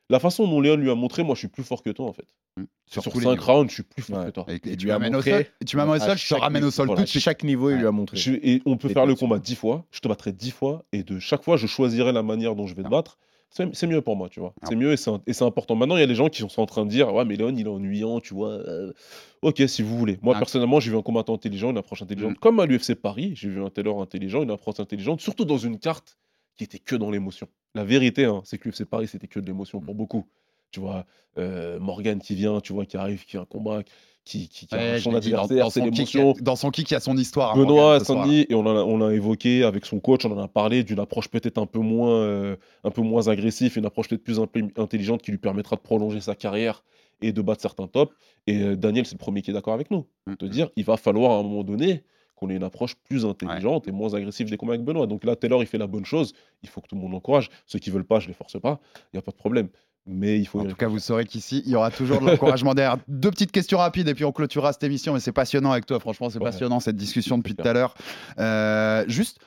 [0.09, 2.13] la façon dont Léon lui a montré, moi je suis plus fort que toi en
[2.13, 2.27] fait.
[2.57, 2.63] Mm.
[2.86, 3.43] Sur, les 5 niveaux.
[3.45, 4.25] rounds, je suis plus fort Ouais.
[4.25, 4.45] que toi.
[4.47, 6.71] Et, tu m'amènes au montré- sol, tu m'amènes au sol, je te chaque ramène au
[6.71, 7.21] sol voilà, tout suite.
[7.23, 8.17] chaque niveau, il lui a montré.
[8.17, 11.03] Je- et on peut faire le combat 10 fois, je te battrai 10 fois, et
[11.03, 13.17] de chaque fois, je choisirai la manière dont je vais te battre.
[13.52, 14.54] C'est mieux pour moi, tu vois.
[14.64, 15.76] C'est mieux et c'est important.
[15.76, 17.54] Maintenant, il y a des gens qui sont en train de dire Ouais, mais Léon,
[17.56, 18.52] il est ennuyant, tu vois.
[18.54, 18.93] euh,
[19.41, 20.18] ok, si vous voulez.
[20.22, 20.39] Moi, Ah.
[20.39, 22.39] personnellement, j'ai vu un combattant intelligent, une approche intelligente.
[22.39, 25.80] Comme à l'UFC Paris, j'ai vu un Taylor intelligent, une approche intelligente, surtout dans une
[25.80, 26.18] carte
[26.56, 27.47] qui était que dans l'émotion.
[27.76, 30.26] La vérité, hein, c'est que l'UFC Paris, c'était que de l'émotion pour beaucoup.
[30.72, 31.06] Tu vois,
[31.38, 33.91] euh, Morgan qui vient, tu vois, qui arrive, qui a un combat, qui,
[34.32, 36.36] qui, qui Ouais, je son adversaire, dans c'est son kick, l'émotion.
[36.41, 37.51] dans son kick, il y a son histoire.
[37.51, 37.99] à Benoît.
[37.99, 40.84] Sandy, et on en a, on l'a évoqué avec son coach, on en a parlé
[40.84, 44.39] d'une approche peut-être un peu moins, euh, un peu moins agressive, une approche peut-être plus
[44.77, 46.84] intelligente qui lui permettra de prolonger sa carrière
[47.21, 48.13] et de battre certains tops.
[48.47, 50.07] Et euh, Daniel, c'est le premier qui est d'accord avec nous.
[50.27, 50.49] Mm, De mm.
[50.49, 52.03] dire, il va falloir à un moment donné
[52.36, 55.05] qu'on ait une approche plus intelligente et moins agressive des combats avec Benoît.
[55.05, 56.34] Donc là, Taylor, il fait la bonne chose.
[56.63, 57.49] Il faut que tout le monde l'encourage.
[57.67, 58.79] Ceux qui veulent pas, je les force pas.
[58.95, 59.69] Il n'y a pas de problème.
[60.08, 60.60] Mais il faut.
[60.60, 62.97] En tout cas, vous saurez qu'ici, il y aura toujours de l'encouragement derrière.
[63.08, 65.14] Deux petites questions rapides et puis on clôturera cette émission.
[65.14, 66.45] Mais c'est passionnant avec toi, franchement, c'est Ouais.
[66.45, 67.93] passionnant cette discussion depuis tout à l'heure.
[68.39, 69.39] Euh, juste,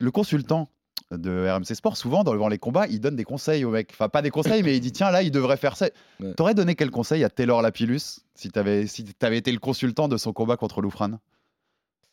[0.00, 0.68] le consultant
[1.12, 3.90] de RMC Sport, souvent, dans les combats, il donne des conseils au mec.
[3.92, 5.86] Enfin, pas des conseils, mais il dit tiens, là, il devrait faire ça.
[6.20, 6.34] Ouais.
[6.34, 10.16] T'aurais donné quel conseil à Taylor Lapillus si t'avais si avais été le consultant de
[10.16, 11.18] son combat contre Loufran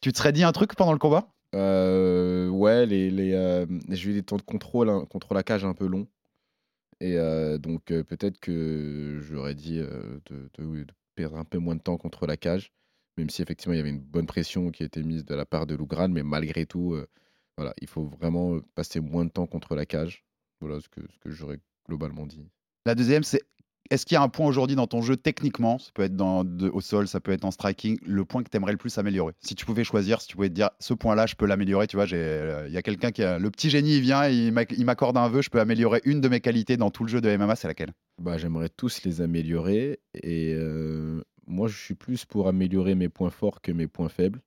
[0.02, 1.28] Tu te serais dit un truc pendant le combat?
[1.56, 5.64] Euh, ouais, les, les, euh, j'ai eu des temps de contrôle hein, contre la cage
[5.66, 6.08] un peu longs.
[7.00, 7.18] Et
[7.60, 10.86] donc, peut-être que j'aurais dit de, de-
[11.16, 12.72] perdre un peu moins de temps contre la cage,
[13.18, 15.66] même si effectivement il y avait une bonne pression qui été mise de la part
[15.66, 16.96] de Lougran, mais malgré tout,
[17.58, 20.24] voilà, il faut vraiment passer moins de temps contre la cage.
[20.62, 22.48] Voilà ce que, ce que j'aurais globalement dit.
[22.86, 23.42] La deuxième, c'est
[23.90, 26.22] est-ce qu'il y a un point aujourd'hui dans ton jeu techniquement, ça peut être
[26.74, 29.34] au sol, ça peut être en striking, le point que tu aimerais le plus améliorer?
[29.42, 31.96] Si tu pouvais choisir, si tu pouvais te dire ce point-là, je peux l'améliorer, tu
[31.96, 34.74] vois, euh, il y a quelqu'un qui a le petit génie, il vient, il m'ac-
[34.78, 37.22] il m'accorde un vœu, je peux améliorer une de mes qualités dans tout le jeu
[37.22, 37.94] de MMA, c'est laquelle?
[38.20, 40.00] Bah, j'aimerais tous les améliorer.
[40.14, 44.42] Et euh, moi, je suis plus pour améliorer mes points forts que mes points faibles.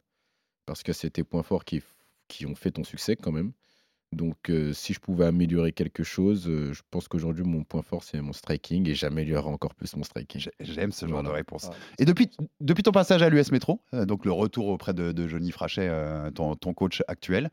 [0.66, 3.53] Parce que c'est tes points forts qui ont fait ton succès quand même.
[4.12, 8.02] Donc, euh, si je pouvais améliorer quelque chose, euh, je pense qu'aujourd'hui, mon point fort,
[8.02, 8.88] c'est mon striking.
[8.88, 10.40] Et j'améliorerai encore plus mon striking.
[10.40, 11.28] J'ai- J'aime ce genre Voilà.
[11.28, 11.68] de réponse.
[11.70, 12.28] Ah, Et depuis,
[12.61, 15.86] depuis ton passage à l'US Métro, euh, donc le retour auprès de, de Johnny Frachet,
[15.88, 17.50] euh, ton, ton coach actuel,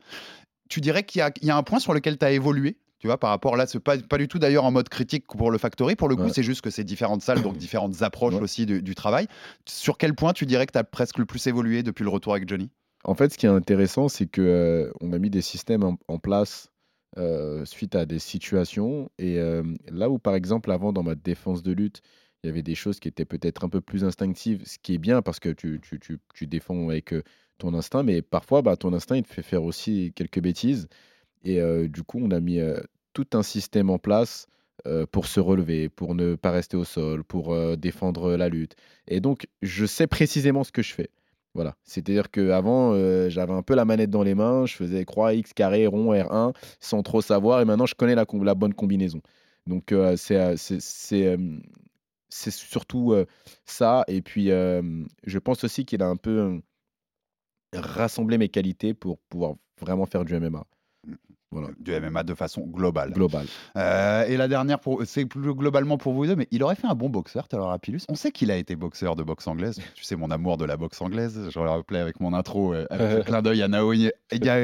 [0.68, 2.76] tu dirais qu'il y a, il y a un point sur lequel tu as évolué
[3.00, 5.52] tu vois, par rapport là, c'est pas, pas du tout d'ailleurs en mode critique pour
[5.52, 5.94] le Factory.
[5.94, 6.32] Pour le coup, Ouais.
[6.32, 8.40] c'est juste que c'est différentes salles, donc différentes approches Ouais.
[8.40, 9.28] aussi du, du travail.
[9.66, 12.32] Sur quel point tu dirais que tu as presque le plus évolué depuis le retour
[12.34, 12.70] avec Johnny?
[13.04, 16.70] En fait, ce qui est intéressant, c'est que on a mis des systèmes en, place
[17.64, 19.10] suite à des situations.
[19.18, 19.38] Et
[19.90, 22.02] là où, par exemple, avant, dans ma défense de lutte,
[22.42, 24.98] il y avait des choses qui étaient peut-être un peu plus instinctives, ce qui est
[24.98, 25.80] bien parce que tu,
[26.42, 27.14] défends avec
[27.58, 30.88] ton instinct, mais parfois, bah, ton instinct, il te fait faire aussi quelques bêtises.
[31.44, 32.60] Et du coup, on a mis
[33.12, 34.46] tout un système en place
[35.10, 38.76] pour se relever, pour ne pas rester au sol, pour défendre la lutte.
[39.06, 41.10] Et donc, je sais précisément ce que je fais.
[41.54, 41.76] Voilà.
[41.84, 45.52] C'est-à-dire qu'avant, euh, j'avais un peu la manette dans les mains, je faisais croix, X,
[45.54, 48.24] carré, rond, R1, sans trop savoir, et maintenant, je connais la,
[48.54, 49.20] bonne combinaison.
[49.66, 51.36] Donc, euh, c'est euh, c'est- c'est, euh,
[52.30, 53.26] surtout euh,
[53.64, 54.04] ça.
[54.08, 56.60] Et puis, je pense aussi qu'il a un peu
[57.72, 60.64] rassemblé mes qualités pour pouvoir vraiment faire du MMA.
[61.50, 61.68] Voilà.
[61.80, 63.12] du MMA de façon globale.
[63.12, 63.46] Global.
[63.76, 66.94] Euh, et la dernière, c'est plus globalement pour vous deux, mais il aurait fait un
[66.94, 68.02] bon boxeur, Taylor Apilus.
[68.10, 69.80] On sait qu'il a été boxeur de boxe anglaise.
[69.94, 71.48] Tu sais, mon amour de la boxe anglaise.
[71.50, 74.10] Je le rappelais avec mon intro, euh, avec le clin d'œil à Naoya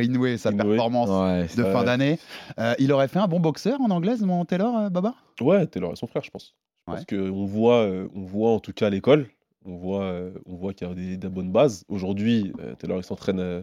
[0.03, 0.62] Inoue et sa Inoue.
[0.64, 2.18] performance Ouais, de fin d'année.
[2.59, 5.14] Euh, il aurait fait un bon boxeur en anglaise, mon Taylor, euh, Baba?
[5.41, 6.55] Ouais, Taylor et son frère, je pense.
[6.87, 6.97] Ouais.
[6.97, 9.28] pense qu'on voit, euh, on voit en tout cas à l'école,
[9.64, 11.85] on voit, euh, on voit qu'il y a des, des bonnes bases.
[11.89, 13.62] Aujourd'hui, euh, Taylor il s'entraîne euh,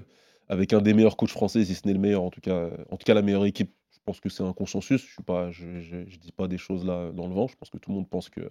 [0.51, 2.97] avec un des meilleurs coachs français, si ce n'est le meilleur, en tout cas, en
[2.97, 3.73] tout cas la meilleure équipe.
[3.93, 5.01] Je pense que c'est un consensus.
[5.07, 7.47] Je suis pas, je, je, je dis pas des choses là dans le vent.
[7.47, 8.41] Je pense que tout le monde pense que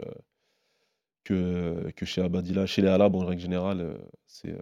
[1.25, 4.59] que, que chez Abadila, chez les Alab en règle générale, euh, c'est euh,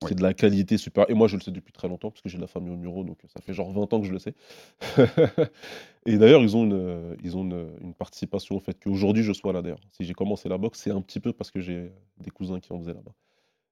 [0.00, 0.14] c'est Ouais.
[0.14, 1.08] de la qualité super.
[1.08, 2.76] Et moi, je le sais depuis très longtemps parce que j'ai de la famille au
[2.76, 4.34] Muro, donc euh, ça fait genre 20 ans que je le sais.
[6.06, 9.52] Et d'ailleurs, ils ont une, ils ont une, une participation au fait qu'aujourd'hui je sois
[9.52, 9.80] là d'ailleurs.
[9.92, 12.72] Si j'ai commencé la boxe, c'est un petit peu parce que j'ai des cousins qui
[12.72, 13.14] en faisaient là-bas.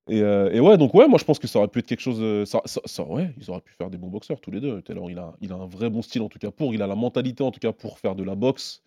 [0.09, 2.01] Et, euh, et ouais, donc ouais, moi je pense que ça aurait pu être quelque
[2.01, 2.19] chose.
[2.21, 4.83] euh, Ça, ça- ça- ouais, ils auraient pu faire des bons boxeurs tous les deux.
[4.83, 6.75] Taylor, il a, il a un vrai bon style en tout cas pour.
[6.75, 8.83] Il a la mentalité en tout cas pour faire de la boxe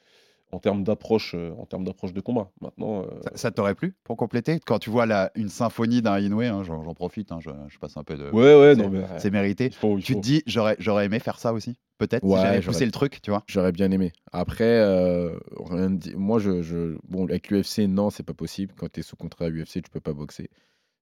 [0.51, 2.51] en termes d'approche, euh, en termes d'approche de combat.
[2.61, 4.59] Maintenant, euh, Ça, ça t'aurait plu pour compléter?
[4.65, 7.79] Quand tu vois la, une symphonie d'un Inoue, hein, j'en j'en profite, hein, je, je
[7.79, 8.29] passe un peu de.
[8.31, 9.65] ouais, ouais, c'est- non mais C'est mérité.
[9.67, 12.41] il faut, il Tu te dis, j'aurais j'aurais aimé faire ça aussi Peut-être Ouais, si
[12.43, 13.43] j'avais poussé le truc, tu vois?
[13.47, 14.11] J'aurais bien aimé.
[14.33, 15.37] Après, euh,
[15.69, 18.73] rien de dit- moi, je, je- bon, avec l'UFC, non, c'est pas possible.
[18.77, 20.49] Quand tu es sous contrat à UFC, tu peux pas boxer.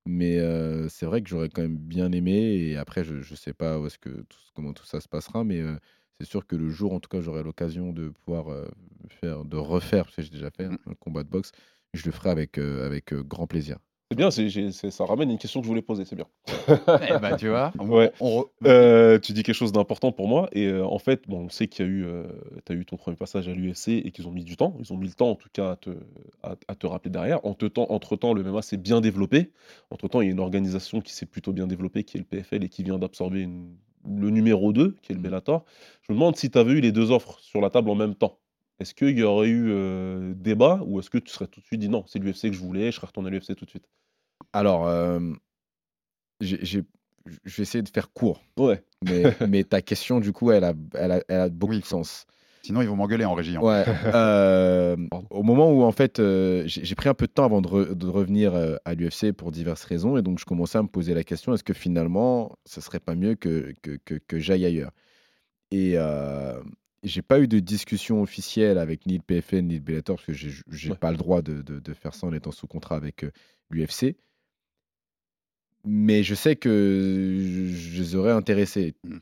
[0.05, 2.31] Mais euh, c'est vrai que j'aurais quand même bien aimé.
[2.33, 5.43] Et après, je, je sais pas où est-ce que tout, comment tout ça se passera,
[5.45, 5.77] mais euh,
[6.19, 8.67] c'est sûr que le jour, en tout cas, j'aurai l'occasion de pouvoir euh,
[9.09, 10.77] faire, de refaire, parce que j'ai déjà fait Mm.
[10.85, 11.51] un combat de boxe.
[11.93, 13.77] Je le ferai avec, euh, avec euh, grand plaisir.
[14.13, 16.27] C'est bien, c'est, j'ai- c'est- ça ramène une question que je voulais poser, c'est bien.
[17.09, 18.11] Eh ben, tu vois, on- Ouais.
[18.19, 20.49] on re- Euh, tu dis quelque chose d'important pour moi.
[20.51, 22.05] Et euh, en fait, bon, on sait qu'il y a eu,
[22.65, 24.75] tu as eu ton premier passage à l'UFC et qu'ils ont mis du temps.
[24.79, 25.89] Ils ont mis le temps, en tout cas, à te,
[26.43, 27.43] à, à te rappeler derrière.
[27.45, 29.51] Entre temps, entre temps, le MMA s'est bien développé.
[29.89, 32.25] Entre temps, il y a une organisation qui s'est plutôt bien développée, qui est le
[32.25, 35.23] PFL et qui vient d'absorber une- le numéro 2, qui est le Mhm.
[35.23, 35.63] Bellator.
[36.01, 38.15] Je me demande si tu avais eu les deux offres sur la table en même
[38.15, 38.37] temps.
[38.79, 41.79] Est-ce qu'il y aurait eu euh, débat ou est-ce que tu serais tout de suite
[41.79, 43.87] dit non, c'est l'UFC que je voulais, je serais retourné à l'UFC tout de suite?
[44.53, 45.19] Alors, euh,
[46.41, 48.41] je vais essayer de faire court.
[48.57, 48.83] Ouais.
[49.03, 51.85] Mais, mais ta question, du coup, elle a, elle a, elle a beaucoup Oui, de
[51.85, 52.25] sens.
[52.65, 53.57] Sinon, ils vont m'engueuler en régie.
[53.57, 53.61] hein.
[53.61, 53.83] Ouais.
[54.13, 54.95] euh,
[55.29, 57.93] au moment où en fait euh, j'ai pris un peu de temps avant de, re-
[57.93, 61.13] de revenir euh, à l'UFC pour diverses raisons et donc je commençais à me poser
[61.13, 64.91] la question est-ce que finalement ce serait pas mieux que, que, que, que j'aille ailleurs?
[65.71, 66.61] Et euh,
[67.03, 70.33] j'ai pas eu de discussion officielle avec ni le PFN ni le Bellator parce que
[70.33, 70.95] j'ai Ouais.
[70.97, 73.25] pas le droit de, de, de faire ça en étant sous contrat avec
[73.69, 74.15] l'UFC.
[75.85, 79.17] Mais je sais que je, je les aurais intéressés Mm.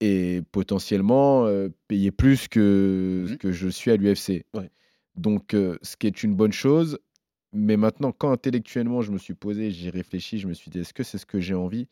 [0.00, 3.38] et potentiellement euh, payer plus que ce Mhm.
[3.38, 4.44] que je suis à l'UFC.
[4.54, 4.70] Ouais.
[5.16, 6.98] Donc, euh, ce qui est une bonne chose.
[7.52, 10.94] Mais maintenant, quand intellectuellement je me suis posé, j'ai réfléchi, je me suis dit, est-ce
[10.94, 11.88] que c'est ce que j'ai envie?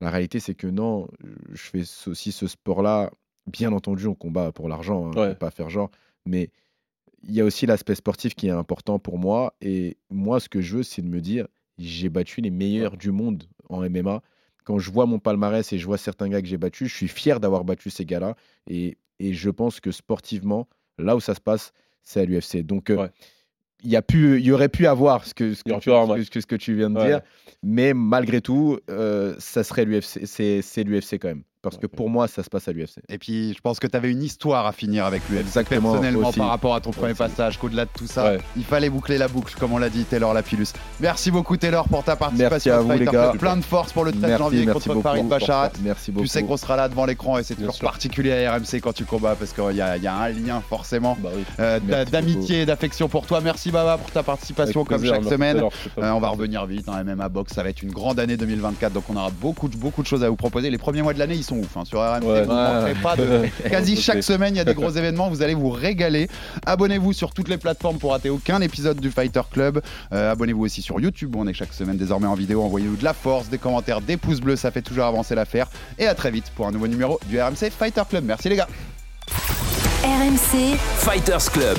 [0.00, 1.08] La réalité, c'est que non,
[1.52, 3.10] je fais aussi ce sport-là.
[3.46, 5.34] Bien entendu, on combat pour l'argent, hein, Ouais.
[5.34, 5.90] pas faire genre.
[6.26, 6.50] Mais
[7.22, 9.54] il y a aussi l'aspect sportif qui est important pour moi.
[9.60, 11.46] Et moi, ce que je veux, c'est de me dire,
[11.78, 14.22] j'ai battu les meilleurs du monde en MMA.
[14.64, 17.08] Quand je vois mon palmarès et je vois certains gars que j'ai battus, je suis
[17.08, 18.34] fier d'avoir battu ces gars-là.
[18.66, 20.66] Et, et je pense que sportivement,
[20.98, 21.72] là où ça se passe,
[22.02, 22.62] c'est à l'UFC.
[22.62, 23.10] Donc, euh, Ouais.
[23.82, 25.90] il y, a pu, il y aurait pu avoir ce que, ce que, tu, pu
[25.90, 26.24] avoir un ce que- match.
[26.26, 27.06] ce que- ce que tu viens de Ouais.
[27.08, 27.20] dire.
[27.62, 30.24] Mais malgré tout, euh, ça serait l'UFC.
[30.62, 31.42] C'est l'UFC quand même.
[31.70, 32.98] Parce que pour moi, ça se passe à l'UFC.
[33.08, 35.38] Et puis, je pense que tu avais une histoire à finir avec lui.
[35.38, 36.38] Exactement, Personnellement, aussi.
[36.38, 37.18] par rapport à ton premier Aussi.
[37.18, 38.38] passage, qu'au-delà de tout ça, Ouais.
[38.56, 40.68] il fallait boucler la boucle, comme on l'a dit, Taylor Lapillus.
[41.00, 43.32] Merci beaucoup, Taylor, pour ta participation Merci à vous, les gars.
[43.38, 45.02] Plein de force pour le 13 Merci, janvier merci contre beaucoup.
[45.02, 45.70] Farid Bacharat.
[45.82, 46.24] Merci beaucoup.
[46.24, 47.84] Tu sais qu'on sera là devant l'écran et c'est toujours sûr.
[47.88, 50.62] particulier à RMC quand tu combats parce qu'il y, a- il y a un lien
[50.68, 51.44] forcément Bah oui.
[51.60, 53.40] euh, d'amitié et d'affection pour toi.
[53.40, 55.54] Merci Baba pour ta participation Avec comme plaisir, chaque semaine.
[55.56, 55.72] Taylor.
[55.98, 58.92] Euh, on va revenir vite, hein, MMA Box, ça va être une grande année 2024,
[58.92, 60.70] donc on aura beaucoup, de- beaucoup de choses à vous proposer.
[60.70, 61.76] Les premiers mois de l'année, ils sont ouf.
[61.76, 61.84] hein.
[61.84, 62.42] Sur RMC, Ouais.
[62.44, 63.46] vous ne manquerez pas de...
[63.70, 66.28] Quasi chaque semaine, il y a des gros événements, vous allez vous régaler.
[66.66, 69.80] Abonnez-vous sur toutes les plateformes pour rater aucun épisode du Fighter Club.
[70.12, 72.62] Euh, Abonnez-vous aussi sur YouTube, où on est chaque semaine désormais en vidéo.
[72.62, 75.68] Envoyez-nous de la force, des commentaires, des pouces bleus, ça fait toujours avancer l'affaire.
[75.98, 78.24] Et à très vite pour un nouveau numéro du RMC Fighter Club.
[78.24, 78.68] Merci les gars.
[80.04, 81.78] RMC Fighters Club.